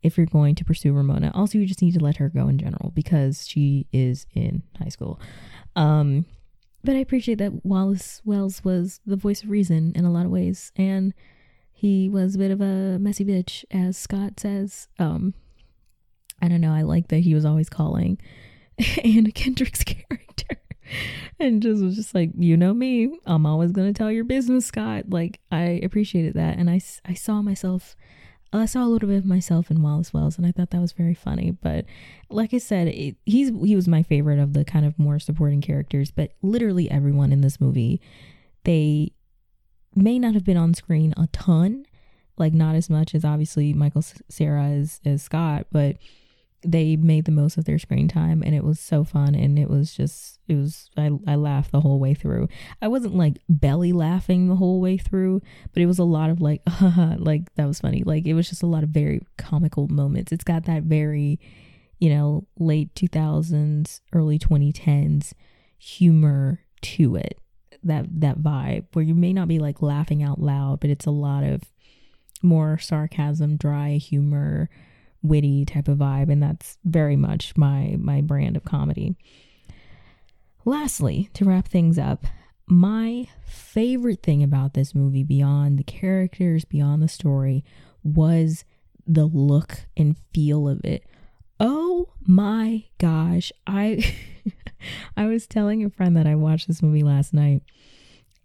if 0.03 0.17
you're 0.17 0.27
going 0.27 0.55
to 0.55 0.63
pursue 0.63 0.93
Ramona. 0.93 1.31
Also, 1.33 1.57
you 1.57 1.65
just 1.65 1.81
need 1.81 1.95
to 1.95 2.03
let 2.03 2.17
her 2.17 2.29
go 2.29 2.47
in 2.47 2.57
general 2.59 2.91
because 2.93 3.47
she 3.47 3.87
is 3.91 4.27
in 4.33 4.63
high 4.79 4.89
school. 4.89 5.19
Um, 5.75 6.25
but 6.83 6.95
I 6.95 6.99
appreciate 6.99 7.39
that 7.39 7.65
Wallace 7.65 8.21
Wells 8.23 8.63
was 8.63 8.99
the 9.05 9.15
voice 9.15 9.41
of 9.41 9.49
reason 9.49 9.91
in 9.95 10.05
a 10.05 10.11
lot 10.11 10.25
of 10.25 10.31
ways. 10.31 10.71
And 10.75 11.13
he 11.71 12.07
was 12.07 12.35
a 12.35 12.37
bit 12.37 12.51
of 12.51 12.61
a 12.61 12.99
messy 12.99 13.25
bitch, 13.25 13.65
as 13.71 13.97
Scott 13.97 14.39
says. 14.39 14.87
Um, 14.99 15.33
I 16.41 16.47
don't 16.47 16.61
know. 16.61 16.73
I 16.73 16.83
like 16.83 17.07
that 17.07 17.19
he 17.19 17.33
was 17.33 17.43
always 17.43 17.69
calling 17.69 18.19
Anna 19.03 19.31
Kendrick's 19.31 19.83
character 19.83 20.57
and 21.39 21.61
just 21.61 21.83
was 21.83 21.95
just 21.95 22.15
like, 22.15 22.31
you 22.37 22.57
know 22.57 22.73
me, 22.73 23.17
I'm 23.25 23.45
always 23.45 23.71
going 23.71 23.91
to 23.91 23.97
tell 23.97 24.11
your 24.11 24.23
business, 24.23 24.65
Scott. 24.65 25.05
Like, 25.09 25.39
I 25.51 25.81
appreciated 25.83 26.33
that. 26.35 26.57
And 26.57 26.69
I, 26.69 26.81
I 27.05 27.13
saw 27.13 27.41
myself, 27.41 27.95
I 28.53 28.65
saw 28.65 28.83
a 28.83 28.87
little 28.87 29.09
bit 29.09 29.17
of 29.17 29.25
myself 29.25 29.69
in 29.69 29.81
Wallace 29.81 30.13
Wells, 30.13 30.37
and 30.37 30.45
I 30.45 30.51
thought 30.51 30.69
that 30.69 30.81
was 30.81 30.93
very 30.93 31.13
funny. 31.13 31.51
But 31.51 31.85
like 32.29 32.53
I 32.53 32.57
said, 32.57 32.87
it, 32.87 33.17
he's 33.25 33.49
he 33.63 33.75
was 33.75 33.87
my 33.87 34.03
favorite 34.03 34.39
of 34.39 34.53
the 34.53 34.63
kind 34.63 34.85
of 34.85 34.97
more 34.97 35.19
supporting 35.19 35.61
characters. 35.61 36.11
But 36.11 36.31
literally 36.41 36.89
everyone 36.89 37.33
in 37.33 37.41
this 37.41 37.59
movie, 37.59 37.99
they 38.63 39.11
may 39.93 40.19
not 40.19 40.33
have 40.33 40.45
been 40.45 40.57
on 40.57 40.73
screen 40.73 41.13
a 41.17 41.27
ton, 41.27 41.85
like 42.37 42.53
not 42.53 42.75
as 42.75 42.89
much 42.89 43.13
as 43.13 43.25
obviously 43.25 43.73
Michael 43.73 44.03
Cera 44.29 44.63
as 44.65 45.01
as 45.05 45.23
Scott, 45.23 45.67
but 45.71 45.97
they 46.65 46.95
made 46.95 47.25
the 47.25 47.31
most 47.31 47.57
of 47.57 47.65
their 47.65 47.79
screen 47.79 48.07
time 48.07 48.41
and 48.43 48.55
it 48.55 48.63
was 48.63 48.79
so 48.79 49.03
fun 49.03 49.35
and 49.35 49.57
it 49.59 49.69
was 49.69 49.93
just 49.93 50.39
it 50.47 50.55
was 50.55 50.89
I, 50.97 51.11
I 51.27 51.35
laughed 51.35 51.71
the 51.71 51.81
whole 51.81 51.99
way 51.99 52.13
through. 52.13 52.47
I 52.81 52.87
wasn't 52.87 53.15
like 53.15 53.39
belly 53.47 53.93
laughing 53.93 54.47
the 54.47 54.55
whole 54.55 54.81
way 54.81 54.97
through 54.97 55.41
but 55.73 55.81
it 55.81 55.85
was 55.85 55.99
a 55.99 56.03
lot 56.03 56.29
of 56.29 56.41
like 56.41 56.61
like 57.17 57.53
that 57.55 57.67
was 57.67 57.79
funny. 57.79 58.03
Like 58.03 58.25
it 58.25 58.33
was 58.33 58.49
just 58.49 58.63
a 58.63 58.67
lot 58.67 58.83
of 58.83 58.89
very 58.89 59.21
comical 59.37 59.87
moments. 59.87 60.31
It's 60.31 60.43
got 60.43 60.65
that 60.65 60.83
very 60.83 61.39
you 61.99 62.09
know 62.09 62.45
late 62.59 62.93
2000s 62.95 64.01
early 64.13 64.39
2010s 64.39 65.33
humor 65.77 66.61
to 66.81 67.15
it. 67.15 67.39
That 67.83 68.05
that 68.21 68.39
vibe 68.39 68.85
where 68.93 69.05
you 69.05 69.15
may 69.15 69.33
not 69.33 69.47
be 69.47 69.59
like 69.59 69.81
laughing 69.81 70.23
out 70.23 70.41
loud 70.41 70.79
but 70.79 70.89
it's 70.89 71.05
a 71.05 71.11
lot 71.11 71.43
of 71.43 71.61
more 72.41 72.77
sarcasm 72.77 73.57
dry 73.57 73.93
humor 73.97 74.69
witty 75.25 75.65
type 75.65 75.87
of 75.87 75.97
vibe 75.97 76.31
and 76.31 76.41
that's 76.41 76.77
very 76.85 77.15
much 77.15 77.55
my 77.57 77.95
my 77.99 78.21
brand 78.21 78.55
of 78.55 78.63
comedy. 78.63 79.15
Lastly 80.63 81.29
to 81.33 81.45
wrap 81.45 81.67
things 81.67 81.97
up 81.97 82.25
my 82.67 83.27
favorite 83.45 84.23
thing 84.23 84.41
about 84.41 84.73
this 84.73 84.95
movie 84.95 85.23
beyond 85.23 85.77
the 85.77 85.83
characters 85.83 86.65
beyond 86.65 87.01
the 87.01 87.07
story 87.07 87.63
was 88.03 88.65
the 89.05 89.25
look 89.25 89.85
and 89.95 90.15
feel 90.33 90.67
of 90.67 90.83
it. 90.83 91.05
Oh 91.59 92.09
my 92.27 92.85
gosh 92.97 93.51
i 93.67 94.03
i 95.17 95.25
was 95.25 95.45
telling 95.45 95.83
a 95.83 95.89
friend 95.89 96.17
that 96.17 96.25
i 96.27 96.35
watched 96.35 96.67
this 96.67 96.81
movie 96.81 97.03
last 97.03 97.33
night 97.33 97.61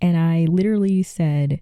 and 0.02 0.16
i 0.16 0.44
literally 0.50 1.02
said 1.02 1.60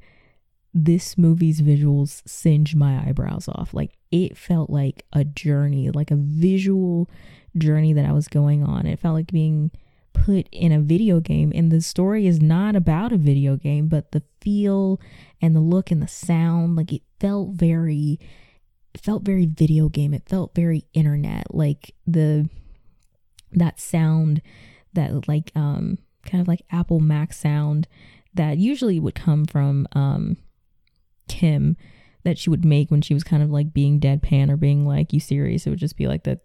this 0.75 1.17
movie's 1.17 1.61
visuals 1.61 2.23
singe 2.27 2.75
my 2.75 3.07
eyebrows 3.07 3.49
off 3.49 3.73
like 3.73 3.97
it 4.11 4.37
felt 4.37 4.71
like 4.71 5.05
a 5.13 5.25
journey 5.25 5.91
like 5.91 6.11
a 6.11 6.17
visual 6.17 7.09
journey 7.57 7.93
that 7.93 8.05
i 8.05 8.13
was 8.13 8.29
going 8.29 8.63
on 8.63 8.87
it 8.87 8.99
felt 8.99 9.15
like 9.15 9.33
being 9.33 9.71
put 10.13 10.49
in 10.53 10.73
a 10.73 10.81
video 10.81 11.21
game 11.21 11.53
and 11.55 11.71
the 11.71 11.81
story 11.81 12.27
is 12.27 12.41
not 12.41 12.77
about 12.77 13.13
a 13.13 13.19
video 13.19 13.57
game 13.57 13.89
but 13.89 14.13
the 14.13 14.23
feel 14.41 15.01
and 15.41 15.55
the 15.55 15.61
look 15.61 15.91
and 15.91 16.03
the 16.03 16.09
sound 16.09 16.77
like 16.77 16.93
it 16.93 17.03
felt 17.19 17.51
very 17.55 18.19
it 18.95 19.05
felt 19.05 19.23
very 19.23 19.47
video 19.47 19.89
game. 19.89 20.13
It 20.13 20.29
felt 20.29 20.55
very 20.55 20.85
internet. 20.93 21.55
Like 21.55 21.95
the 22.07 22.49
that 23.53 23.81
sound 23.81 24.43
that 24.93 25.29
like 25.29 25.53
um 25.55 25.99
kind 26.25 26.41
of 26.41 26.49
like 26.49 26.63
Apple 26.71 27.01
Mac 27.01 27.33
sound 27.33 27.87
that 28.35 28.59
usually 28.59 29.01
would 29.01 29.15
come 29.15 29.47
from 29.47 29.87
um 29.93 30.37
Kim 31.29 31.77
that 32.25 32.39
she 32.39 32.51
would 32.51 32.65
make 32.65 32.91
when 32.91 33.01
she 33.01 33.15
was 33.15 33.25
kind 33.25 33.43
of 33.43 33.51
like 33.51 33.73
being 33.73 34.01
deadpan 34.01 34.51
or 34.51 34.57
being 34.57 34.87
like 34.87 35.13
you 35.13 35.21
serious 35.21 35.67
it 35.67 35.71
would 35.71 35.79
just 35.79 35.97
be 35.97 36.07
like 36.07 36.25
the 36.25 36.39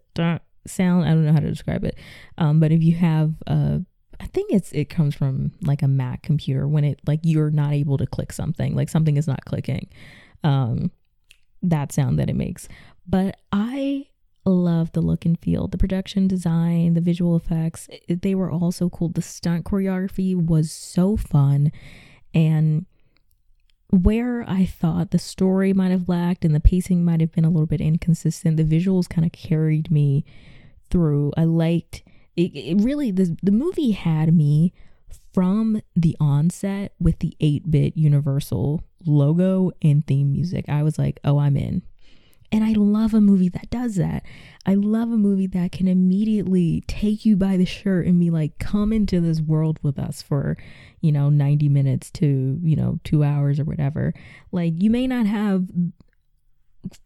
sound 0.66 1.04
i 1.04 1.08
don't 1.08 1.26
know 1.26 1.32
how 1.32 1.40
to 1.40 1.48
describe 1.48 1.84
it 1.84 1.98
um 2.38 2.58
but 2.58 2.72
if 2.72 2.82
you 2.82 2.94
have 2.94 3.34
uh 3.46 3.76
i 4.20 4.26
think 4.28 4.50
it's 4.50 4.72
it 4.72 4.88
comes 4.88 5.14
from 5.14 5.52
like 5.60 5.82
a 5.82 5.88
mac 5.88 6.22
computer 6.22 6.66
when 6.66 6.84
it 6.84 7.00
like 7.06 7.20
you're 7.22 7.50
not 7.50 7.72
able 7.72 7.98
to 7.98 8.06
click 8.06 8.32
something 8.32 8.74
like 8.74 8.88
something 8.88 9.18
is 9.18 9.26
not 9.26 9.44
clicking 9.44 9.88
um 10.42 10.90
that 11.64 11.92
sound 11.92 12.18
that 12.18 12.30
it 12.30 12.36
makes. 12.36 12.68
But 13.06 13.38
I 13.50 14.06
love 14.44 14.92
the 14.92 15.00
look 15.00 15.24
and 15.24 15.38
feel, 15.40 15.66
the 15.66 15.78
production 15.78 16.28
design, 16.28 16.94
the 16.94 17.00
visual 17.00 17.34
effects. 17.34 17.88
They 18.08 18.34
were 18.34 18.50
all 18.50 18.70
so 18.70 18.90
cool. 18.90 19.08
The 19.08 19.22
stunt 19.22 19.64
choreography 19.64 20.34
was 20.36 20.70
so 20.70 21.16
fun. 21.16 21.72
And 22.34 22.86
where 23.94 24.44
I 24.48 24.66
thought 24.66 25.10
the 25.10 25.18
story 25.18 25.72
might 25.72 25.90
have 25.90 26.08
lacked 26.08 26.44
and 26.44 26.54
the 26.54 26.60
pacing 26.60 27.04
might 27.04 27.20
have 27.20 27.32
been 27.32 27.44
a 27.44 27.50
little 27.50 27.66
bit 27.66 27.80
inconsistent, 27.80 28.56
the 28.56 28.64
visuals 28.64 29.08
kind 29.08 29.24
of 29.24 29.32
carried 29.32 29.90
me 29.90 30.24
through. 30.90 31.32
I 31.36 31.44
liked 31.44 32.02
it, 32.36 32.50
it 32.54 32.80
really 32.82 33.10
the 33.10 33.36
the 33.42 33.52
movie 33.52 33.92
had 33.92 34.34
me 34.34 34.72
from 35.32 35.80
the 35.96 36.16
onset 36.20 36.94
with 37.00 37.18
the 37.20 37.36
8-bit 37.40 37.96
universal 37.96 38.82
logo 39.06 39.72
and 39.82 40.06
theme 40.06 40.30
music. 40.32 40.64
I 40.68 40.82
was 40.82 40.98
like, 40.98 41.18
oh, 41.24 41.38
I'm 41.38 41.56
in. 41.56 41.82
And 42.54 42.62
I 42.62 42.74
love 42.74 43.14
a 43.14 43.20
movie 43.20 43.48
that 43.48 43.68
does 43.68 43.96
that. 43.96 44.22
I 44.64 44.74
love 44.74 45.10
a 45.10 45.16
movie 45.16 45.48
that 45.48 45.72
can 45.72 45.88
immediately 45.88 46.84
take 46.86 47.26
you 47.26 47.36
by 47.36 47.56
the 47.56 47.64
shirt 47.64 48.06
and 48.06 48.20
be 48.20 48.30
like, 48.30 48.60
come 48.60 48.92
into 48.92 49.20
this 49.20 49.40
world 49.40 49.80
with 49.82 49.98
us 49.98 50.22
for, 50.22 50.56
you 51.00 51.10
know, 51.10 51.30
90 51.30 51.68
minutes 51.68 52.12
to, 52.12 52.60
you 52.62 52.76
know, 52.76 53.00
two 53.02 53.24
hours 53.24 53.58
or 53.58 53.64
whatever. 53.64 54.14
Like, 54.52 54.74
you 54.76 54.88
may 54.88 55.08
not 55.08 55.26
have 55.26 55.66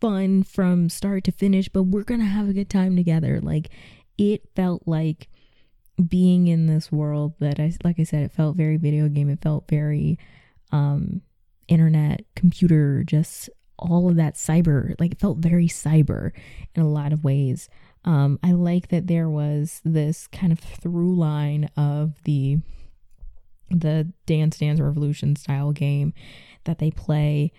fun 0.03 0.43
from 0.43 0.91
start 0.91 1.25
to 1.25 1.33
finish, 1.33 1.71
but 1.71 1.85
we're 1.85 2.05
going 2.05 2.21
to 2.21 2.27
have 2.27 2.51
a 2.51 2.53
good 2.53 2.69
time 2.69 2.95
together. 2.95 3.41
Like, 3.41 3.71
it 4.19 4.43
felt 4.55 4.83
like 4.85 5.29
being 6.11 6.49
in 6.49 6.67
this 6.67 6.93
world 6.93 7.33
that 7.39 7.59
I, 7.59 7.73
like 7.83 7.99
I 7.99 8.05
said, 8.05 8.23
it 8.23 8.33
felt 8.33 8.59
very 8.59 8.77
video 8.77 9.09
game. 9.09 9.31
It 9.31 9.41
felt 9.41 9.67
very, 9.67 10.19
um, 10.73 11.23
internet, 11.69 12.25
computer, 12.35 13.03
just 13.03 13.49
all 13.79 14.09
of 14.09 14.17
that 14.17 14.35
cyber. 14.35 14.95
Like 14.99 15.13
it 15.13 15.21
felt 15.21 15.39
very 15.39 15.69
cyber 15.69 16.33
in 16.75 16.83
a 16.83 16.89
lot 16.89 17.13
of 17.13 17.25
ways. 17.25 17.69
Um, 18.05 18.39
I 18.43 18.53
like 18.53 18.89
that 18.89 19.07
there 19.07 19.29
was 19.29 19.81
this 19.85 20.27
kind 20.29 20.53
of 20.53 20.61
through 20.61 21.15
line 21.15 21.71
of 21.77 22.23
the 22.25 22.59
the 23.71 24.11
Dance 24.25 24.59
Dance 24.59 24.81
Revolution 24.81 25.37
style 25.37 25.73
game 25.73 26.15
that 26.65 26.79
they 26.79 26.91
play 26.91 27.53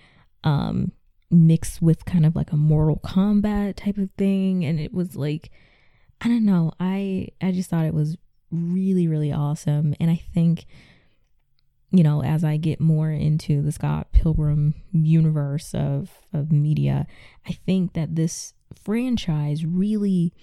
um 0.43 0.91
mixed 1.29 1.82
with 1.82 2.05
kind 2.05 2.25
of 2.25 2.36
like 2.36 2.51
a 2.51 2.58
Mortal 2.58 2.99
Kombat 3.03 3.75
type 3.75 3.97
of 3.97 4.10
thing 4.17 4.65
and 4.65 4.79
it 4.79 4.91
was 4.93 5.15
like 5.15 5.51
I 6.21 6.27
don't 6.27 6.45
know 6.45 6.71
I 6.79 7.27
I 7.41 7.51
just 7.51 7.69
thought 7.69 7.86
it 7.86 7.93
was 7.93 8.17
really 8.51 9.08
really 9.08 9.32
awesome 9.32 9.93
and 9.99 10.10
I 10.10 10.15
think 10.34 10.65
you 11.91 12.04
know, 12.04 12.23
as 12.23 12.43
I 12.43 12.58
get 12.58 12.80
more 12.80 13.12
into 13.12 13.62
the 13.62 13.71
Scott 13.71 14.12
Pilgrim 14.12 14.75
universe 14.91 15.73
of 15.73 16.12
of 16.34 16.52
media, 16.52 17.08
I 17.47 17.54
think 17.54 17.93
that 17.93 18.15
this 18.15 18.54
franchise 18.75 19.65
really 19.65 20.34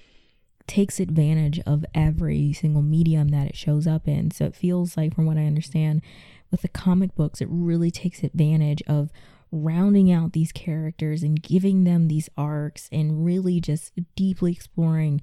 takes 0.67 0.99
advantage 0.99 1.61
of 1.61 1.85
every 1.95 2.53
single 2.53 2.83
medium 2.83 3.29
that 3.29 3.47
it 3.47 3.57
shows 3.57 3.87
up 3.87 4.09
in. 4.09 4.33
So 4.33 4.47
it 4.47 4.57
feels 4.57 4.97
like 4.97 5.15
from 5.15 5.27
what 5.27 5.39
I 5.39 5.47
understand 5.47 6.03
with 6.51 6.63
the 6.63 6.69
comic 6.69 7.15
books, 7.15 7.41
it 7.41 7.49
really 7.49 7.91
takes 7.91 8.23
advantage 8.23 8.83
of 8.89 9.11
rounding 9.53 10.11
out 10.11 10.33
these 10.33 10.51
characters 10.53 11.23
and 11.23 11.41
giving 11.41 11.85
them 11.85 12.09
these 12.09 12.29
arcs 12.37 12.89
and 12.91 13.25
really 13.25 13.61
just 13.61 13.93
deeply 14.17 14.53
exploring 14.53 15.21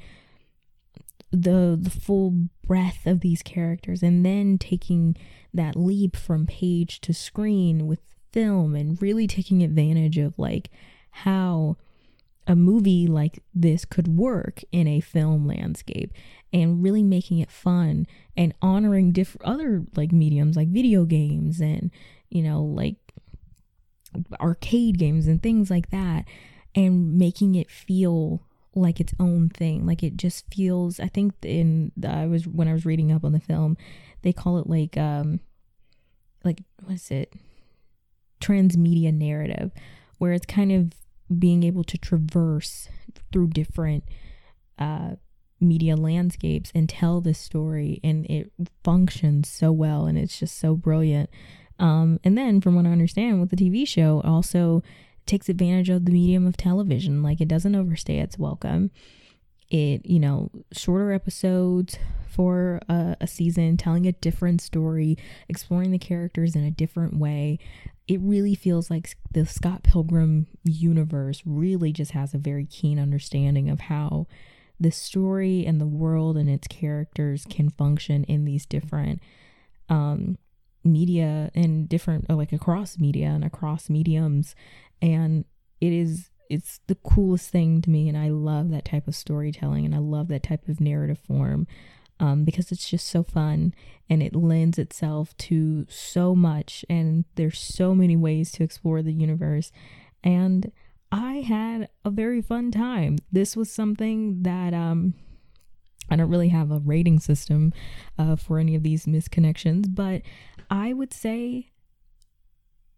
the 1.34 1.78
the 1.82 1.90
full 1.90 2.48
breadth 2.66 3.08
of 3.08 3.22
these 3.22 3.42
characters 3.42 4.04
and 4.04 4.24
then 4.26 4.58
taking 4.58 5.18
that 5.54 5.76
leap 5.76 6.16
from 6.16 6.46
page 6.46 7.02
to 7.02 7.14
screen 7.14 7.88
with 7.88 8.00
film 8.32 8.76
and 8.76 9.02
really 9.02 9.26
taking 9.26 9.64
advantage 9.64 10.18
of 10.18 10.38
like 10.38 10.70
how 11.10 11.76
a 12.46 12.56
movie 12.56 13.08
like 13.08 13.42
this 13.54 13.84
could 13.84 14.08
work 14.08 14.62
in 14.72 14.88
a 14.88 15.00
film 15.00 15.48
landscape 15.48 16.14
and 16.52 16.84
really 16.84 17.04
making 17.04 17.40
it 17.40 17.50
fun 17.50 18.06
and 18.38 18.54
honoring 18.62 19.12
different 19.12 19.46
other 19.46 19.84
like 19.96 20.12
mediums 20.12 20.56
like 20.56 20.68
video 20.68 21.04
games 21.04 21.60
and 21.60 21.90
you 22.30 22.44
know 22.44 22.62
like 22.62 22.96
arcade 24.40 25.00
games 25.00 25.26
and 25.26 25.42
things 25.42 25.72
like 25.72 25.90
that 25.90 26.26
and 26.76 27.18
making 27.18 27.56
it 27.56 27.72
feel 27.72 28.44
like 28.76 29.00
its 29.00 29.14
own 29.20 29.50
thing. 29.50 29.86
Like 29.86 30.04
it 30.04 30.18
just 30.18 30.46
feels. 30.54 31.00
I 31.00 31.08
think 31.08 31.34
in 31.44 31.92
I 32.08 32.26
was 32.26 32.48
when 32.48 32.68
I 32.68 32.74
was 32.74 32.86
reading 32.86 33.12
up 33.12 33.24
on 33.24 33.32
the 33.32 33.40
film, 33.40 33.78
they 34.22 34.34
call 34.34 34.58
it 34.58 34.68
like 34.68 34.98
um, 34.98 35.40
like 36.44 36.62
what 36.84 36.96
is 36.96 37.12
it? 37.12 37.34
Transmedia 38.42 39.14
narrative, 39.14 39.72
where 40.18 40.34
it's 40.34 40.46
kind 40.46 40.72
of 40.72 40.94
being 41.40 41.64
able 41.64 41.84
to 41.84 41.98
traverse 41.98 42.90
through 43.32 43.48
different 43.48 44.04
uh 44.78 45.12
media 45.60 45.96
landscapes 45.96 46.72
and 46.76 46.90
tell 46.90 47.22
this 47.22 47.40
story 47.40 48.00
and 48.04 48.26
it 48.26 48.52
functions 48.84 49.50
so 49.50 49.72
well 49.72 50.06
and 50.06 50.18
it's 50.18 50.38
just 50.38 50.60
so 50.60 50.76
brilliant 50.76 51.30
um 51.80 52.20
and 52.24 52.38
then 52.38 52.60
from 52.60 52.76
what 52.76 52.86
i 52.86 52.90
understand 52.90 53.40
with 53.40 53.50
the 53.50 53.56
tv 53.56 53.88
show 53.88 54.22
also 54.26 54.84
takes 55.26 55.50
advantage 55.50 55.90
of 55.90 56.06
the 56.06 56.12
medium 56.12 56.46
of 56.46 56.58
television. 56.58 57.24
Like 57.24 57.42
it 57.42 57.48
doesn't 57.48 57.76
overstay 57.76 58.20
its 58.20 58.38
welcome. 58.38 58.92
It, 59.70 60.06
you 60.06 60.20
know, 60.20 60.52
shorter 60.72 61.12
episodes 61.12 61.98
for 62.30 62.80
a, 62.90 63.16
a, 63.22 63.28
season, 63.28 63.78
telling 63.78 64.06
a 64.06 64.12
different 64.12 64.62
story, 64.62 65.18
exploring 65.48 65.92
the 65.92 66.00
characters 66.00 66.56
in 66.56 66.64
a 66.64 66.72
different 66.72 67.18
way. 67.18 67.60
It 68.08 68.20
really 68.22 68.56
feels 68.56 68.90
like 68.90 69.16
the 69.32 69.46
Scott 69.46 69.84
Pilgrim 69.84 70.48
universe 70.64 71.42
really 71.46 71.92
just 71.92 72.12
has 72.12 72.34
a 72.34 72.40
very 72.40 72.66
keen 72.66 73.00
understanding 73.00 73.70
of 73.70 73.82
how 73.82 74.28
the 74.80 74.92
story 74.92 75.66
and 75.66 75.80
the 75.80 75.88
world 75.88 76.38
and 76.38 76.50
its 76.50 76.68
characters 76.68 77.46
can 77.50 77.70
function 77.70 78.24
in 78.26 78.46
these 78.46 78.66
different 78.66 79.22
um, 79.90 80.38
media 80.84 81.52
and 81.56 81.88
different, 81.88 82.30
like 82.30 82.52
across 82.52 82.98
media 82.98 83.28
and 83.28 83.44
across 83.44 83.90
mediums 83.90 84.56
and 85.04 85.46
it 85.82 85.94
is 85.94 86.30
it's 86.50 86.80
the 86.88 86.96
coolest 86.96 87.50
thing 87.50 87.82
to 87.82 87.90
me. 87.90 88.08
And 88.10 88.18
i 88.18 88.30
love 88.30 88.72
that 88.72 88.86
type 88.86 89.08
of 89.08 89.16
storytelling 89.16 89.86
and 89.86 89.94
i 89.94 90.00
love 90.00 90.30
that 90.30 90.44
type 90.44 90.68
of 90.68 90.82
narrative 90.82 91.20
form 91.20 91.68
um, 92.20 92.44
because 92.46 92.72
it's 92.72 92.90
just 92.90 93.08
so 93.08 93.24
fun 93.24 93.74
and 94.10 94.24
it 94.24 94.36
lends 94.36 94.78
itself 94.80 95.36
to 95.38 95.86
so 95.90 96.36
much. 96.36 96.86
And 96.90 97.26
there's 97.36 97.60
so 97.60 97.94
many 97.94 98.16
ways 98.16 98.52
to 98.54 98.64
explore 98.64 99.02
the 99.02 99.14
universe. 99.14 99.72
And 100.24 100.72
i 101.12 101.42
had 101.42 101.90
a 102.06 102.10
very 102.10 102.42
fun 102.42 102.72
time. 102.72 103.18
This 103.32 103.56
was 103.56 103.70
something 103.72 104.44
that 104.44 104.74
um 104.74 105.14
I 106.10 106.16
don't 106.16 106.30
really 106.30 106.50
have 106.50 106.72
a 106.72 106.80
rating 106.80 107.20
system 107.20 107.74
uh, 108.18 108.36
for 108.36 108.60
any 108.60 108.76
of 108.76 108.84
these 108.84 109.08
Missed 109.08 109.32
Connections, 109.32 109.88
but 109.88 110.22
I 110.70 110.92
would 110.92 111.14
say 111.14 111.72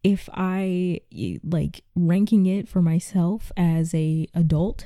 if 0.06 0.30
I 0.32 1.02
like 1.44 1.84
ranking 1.96 2.46
it 2.46 2.70
for 2.70 2.80
myself 2.80 3.52
as 3.58 3.92
a 3.96 4.28
adult, 4.36 4.86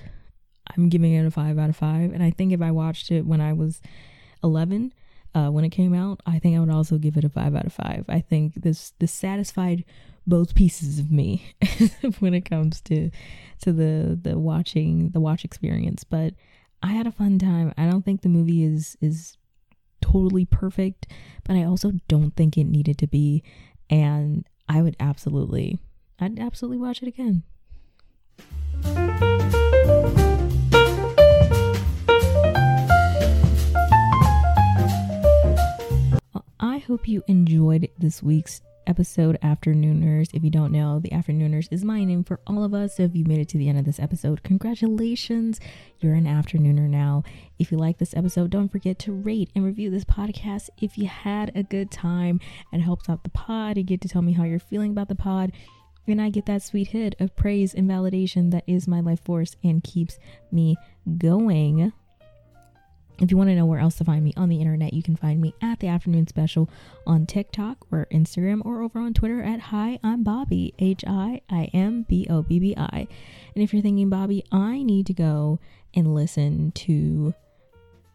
I'm 0.68 0.88
giving 0.88 1.12
it 1.12 1.26
a 1.26 1.30
five 1.30 1.60
out 1.60 1.70
of 1.70 1.76
five. 1.76 2.14
And 2.14 2.24
I 2.24 2.32
think 2.32 2.54
if 2.54 2.62
I 2.62 2.72
watched 2.72 3.12
it 3.12 3.26
when 3.26 3.42
I 3.42 3.52
was 3.52 3.82
11, 4.46 4.94
uh, 5.36 5.50
when 5.50 5.66
it 5.66 5.72
came 5.72 5.94
out, 5.94 6.22
I 6.26 6.40
think 6.40 6.56
I 6.56 6.62
would 6.62 6.70
also 6.70 6.98
give 6.98 7.18
it 7.18 7.26
a 7.26 7.30
five 7.30 7.54
out 7.54 7.66
of 7.66 7.74
five. 7.74 8.06
I 8.08 8.22
think 8.22 8.54
this 8.56 8.94
this 9.00 9.12
satisfied 9.12 9.84
both 10.26 10.56
pieces 10.56 11.00
of 11.00 11.12
me 11.12 11.54
when 12.20 12.34
it 12.34 12.46
comes 12.46 12.80
to 12.84 13.12
to 13.64 13.74
the 13.74 14.18
the 14.22 14.40
watching 14.40 15.10
the 15.10 15.20
watch 15.20 15.44
experience. 15.44 16.06
But 16.06 16.34
I 16.82 16.94
had 16.94 17.08
a 17.08 17.12
fun 17.12 17.40
time. 17.40 17.74
I 17.78 17.90
don't 17.90 18.06
think 18.06 18.22
the 18.22 18.30
movie 18.30 18.64
is 18.64 18.96
is 19.02 19.38
totally 20.00 20.46
perfect, 20.46 21.08
but 21.44 21.58
I 21.58 21.66
also 21.66 21.92
don't 22.08 22.32
think 22.38 22.58
it 22.58 22.64
needed 22.64 22.98
to 23.00 23.08
be. 23.08 23.44
And 23.90 24.46
I 24.72 24.84
would 24.84 24.96
absolutely, 25.00 25.80
I'd 26.20 26.38
absolutely 26.38 26.78
watch 26.78 27.02
it 27.02 27.08
again. 27.08 27.42
I 36.60 36.78
hope 36.78 37.08
you 37.08 37.24
enjoyed 37.28 37.90
this 37.98 38.22
week's 38.22 38.62
episode 38.90 39.38
Afternooners. 39.42 40.30
If 40.34 40.44
you 40.44 40.50
don't 40.50 40.72
know, 40.72 41.00
the 41.00 41.14
Afternooners 41.14 41.68
is 41.72 41.86
my 41.86 42.04
name 42.04 42.24
for 42.24 42.40
all 42.48 42.64
of 42.64 42.74
us. 42.74 42.98
So 42.98 43.04
if 43.04 43.16
you 43.16 43.24
made 43.24 43.40
it 43.40 43.48
to 43.50 43.58
the 43.58 43.70
end 43.70 43.78
of 43.78 43.86
this 43.86 44.00
episode, 44.00 44.44
congratulations. 44.44 45.60
You're 46.00 46.16
an 46.16 46.26
Afternooner 46.26 46.90
now. 46.90 47.24
If 47.60 47.72
you 47.72 47.78
like 47.78 48.00
this 48.00 48.16
episode, 48.16 48.50
don't 48.50 48.70
forget 48.70 48.98
to 49.00 49.14
rate 49.14 49.52
and 49.56 49.64
review 49.64 49.92
this 49.92 50.04
podcast. 50.04 50.70
If 50.82 50.98
you 50.98 51.08
had 51.08 51.52
a 51.56 51.64
good 51.64 51.92
time 51.92 52.42
and 52.74 52.82
helps 52.82 53.08
out 53.08 53.24
the 53.24 53.30
pod, 53.30 53.78
you 53.78 53.84
get 53.84 54.02
to 54.02 54.10
tell 54.10 54.24
me 54.24 54.34
how 54.34 54.44
you're 54.44 54.60
feeling 54.60 54.92
about 54.92 55.08
the 55.08 55.16
pod. 55.16 55.52
And 56.08 56.20
I 56.20 56.32
get 56.32 56.48
that 56.48 56.64
sweet 56.64 56.88
hit 56.88 57.14
of 57.20 57.36
praise 57.36 57.76
and 57.76 57.88
validation 57.88 58.50
that 58.52 58.64
is 58.66 58.88
my 58.88 59.00
life 59.00 59.20
force 59.24 59.56
and 59.64 59.84
keeps 59.84 60.18
me 60.52 60.76
going. 61.20 61.94
If 63.22 63.32
you 63.32 63.38
want 63.38 63.50
to 63.50 63.56
know 63.56 63.66
where 63.66 63.80
else 63.80 63.96
to 63.96 64.06
find 64.06 64.24
me 64.24 64.34
on 64.38 64.48
the 64.48 64.62
internet, 64.62 64.94
you 64.94 65.04
can 65.04 65.18
find 65.18 65.42
me 65.42 65.54
at 65.62 65.82
the 65.82 65.88
afternoon 65.88 66.28
special 66.28 66.70
on 67.06 67.26
TikTok 67.26 67.86
or 67.92 68.08
Instagram 68.14 68.66
or 68.66 68.82
over 68.82 68.98
on 69.00 69.14
Twitter 69.14 69.44
at 69.44 69.60
Hi, 69.60 70.00
I'm 70.02 70.24
Bobbi, 70.24 70.74
H 70.80 71.04
I 71.06 71.42
I 71.50 71.66
M 71.74 72.06
B 72.08 72.26
O 72.30 72.42
B 72.44 72.60
B 72.60 72.74
I. 72.78 73.08
And 73.56 73.62
if 73.64 73.74
you're 73.74 73.82
thinking, 73.82 74.10
Bobbi, 74.10 74.44
I 74.54 74.84
need 74.84 75.06
to 75.08 75.14
go 75.14 75.60
and 75.94 76.16
listen 76.16 76.72
to 76.72 77.34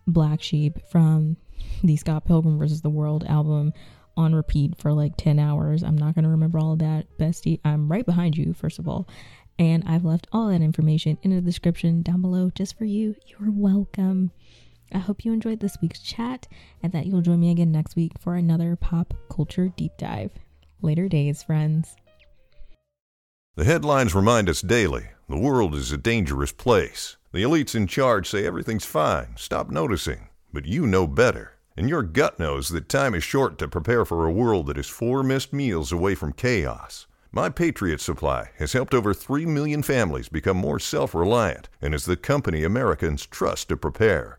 Black 0.07 0.43
Sheep 0.43 0.79
from 0.89 1.37
the 1.83 1.97
Scott 1.97 2.25
Pilgrim 2.25 2.59
vs. 2.59 2.81
the 2.81 2.89
World 2.89 3.25
album 3.25 3.75
on 4.17 4.35
repeat 4.35 4.79
for 4.79 4.95
like 4.95 5.19
10 5.19 5.39
hours, 5.39 5.83
I'm 5.83 5.99
not 5.99 6.15
going 6.15 6.25
to 6.25 6.31
remember 6.31 6.59
all 6.59 6.73
of 6.73 6.79
that. 6.79 7.07
Bestie, 7.19 7.61
I'm 7.63 7.93
right 7.93 8.07
behind 8.07 8.39
you, 8.39 8.55
first 8.55 8.79
of 8.79 8.89
all. 8.89 9.07
And 9.59 9.85
I've 9.87 10.05
left 10.05 10.29
all 10.33 10.49
that 10.49 10.63
information 10.63 11.19
in 11.23 11.31
the 11.31 11.43
description 11.43 12.01
down 12.01 12.23
below 12.23 12.51
just 12.55 12.79
for 12.79 12.87
you. 12.87 13.17
You're 13.27 13.51
welcome. 13.51 14.31
I 14.95 14.99
hope 14.99 15.25
you 15.25 15.33
enjoyed 15.33 15.59
this 15.59 15.77
week's 15.83 16.01
chat 16.01 16.47
and 16.83 16.93
that 16.93 17.07
you'll 17.07 17.21
join 17.21 17.41
me 17.41 17.51
again 17.51 17.73
next 17.73 17.97
week 17.97 18.13
for 18.21 18.37
another 18.37 18.77
pop 18.77 19.13
culture 19.29 19.69
deep 19.77 19.93
dive. 19.99 20.31
Later 20.83 21.09
days, 21.09 21.43
friends. 21.43 21.97
The 23.57 23.65
headlines 23.65 24.15
remind 24.15 24.49
us 24.49 24.61
daily 24.63 25.09
the 25.29 25.39
world 25.39 25.75
is 25.75 25.91
a 25.91 25.97
dangerous 25.97 26.53
place. 26.53 27.17
The 27.33 27.43
elites 27.43 27.75
in 27.75 27.89
charge 27.89 28.29
say 28.29 28.47
everything's 28.47 28.85
fine, 28.85 29.35
stop 29.37 29.69
noticing. 29.71 30.29
But 30.53 30.67
you 30.67 30.87
know 30.87 31.09
better. 31.09 31.55
And 31.77 31.89
your 31.89 32.05
gut 32.05 32.39
knows 32.39 32.69
that 32.69 32.89
time 32.89 33.15
is 33.15 33.25
short 33.25 33.59
to 33.59 33.67
prepare 33.67 34.05
for 34.05 34.25
a 34.25 34.33
world 34.33 34.67
that 34.69 34.79
is 34.79 34.89
four 34.89 35.25
missed 35.25 35.53
meals 35.53 35.91
away 35.91 36.15
from 36.15 36.33
chaos. 36.33 37.09
My 37.33 37.49
Patriot 37.49 38.01
Supply 38.01 38.51
has 38.59 38.75
helped 38.75 38.95
over 38.95 39.13
3 39.13 39.45
million 39.47 39.83
families 39.83 40.29
become 40.29 40.57
more 40.57 40.79
self 40.79 41.17
reliant 41.17 41.69
and 41.83 41.93
is 41.93 42.05
the 42.05 42.17
company 42.17 42.63
Americans 42.63 43.27
trust 43.27 43.69
to 43.71 43.77
prepare. 43.77 44.39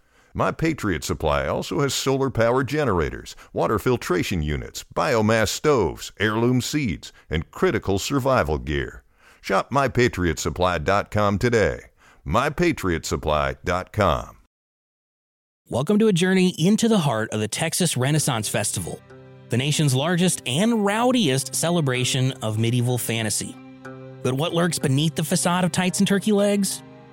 My 0.33 0.51
Patriot 0.51 1.03
Supply 1.03 1.47
also 1.47 1.81
has 1.81 1.93
solar 1.93 2.29
power 2.29 2.63
generators, 2.63 3.35
water 3.51 3.77
filtration 3.77 4.41
units, 4.41 4.85
biomass 4.95 5.49
stoves, 5.49 6.13
heirloom 6.19 6.61
seeds, 6.61 7.11
and 7.29 7.51
critical 7.51 7.99
survival 7.99 8.57
gear. 8.57 9.03
Shop 9.41 9.71
MyPatriotSupply.com 9.71 11.37
today. 11.37 11.81
MyPatriotSupply.com. 12.25 14.37
Welcome 15.69 15.99
to 15.99 16.07
a 16.07 16.13
journey 16.13 16.55
into 16.57 16.87
the 16.87 16.99
heart 16.99 17.29
of 17.31 17.39
the 17.39 17.47
Texas 17.47 17.97
Renaissance 17.97 18.47
Festival, 18.47 19.01
the 19.49 19.57
nation's 19.57 19.95
largest 19.95 20.41
and 20.45 20.85
rowdiest 20.85 21.55
celebration 21.55 22.33
of 22.41 22.59
medieval 22.59 22.97
fantasy. 22.97 23.55
But 24.23 24.35
what 24.35 24.53
lurks 24.53 24.79
beneath 24.79 25.15
the 25.15 25.23
facade 25.23 25.63
of 25.63 25.71
tights 25.71 25.99
and 25.99 26.07
turkey 26.07 26.31
legs? 26.31 26.83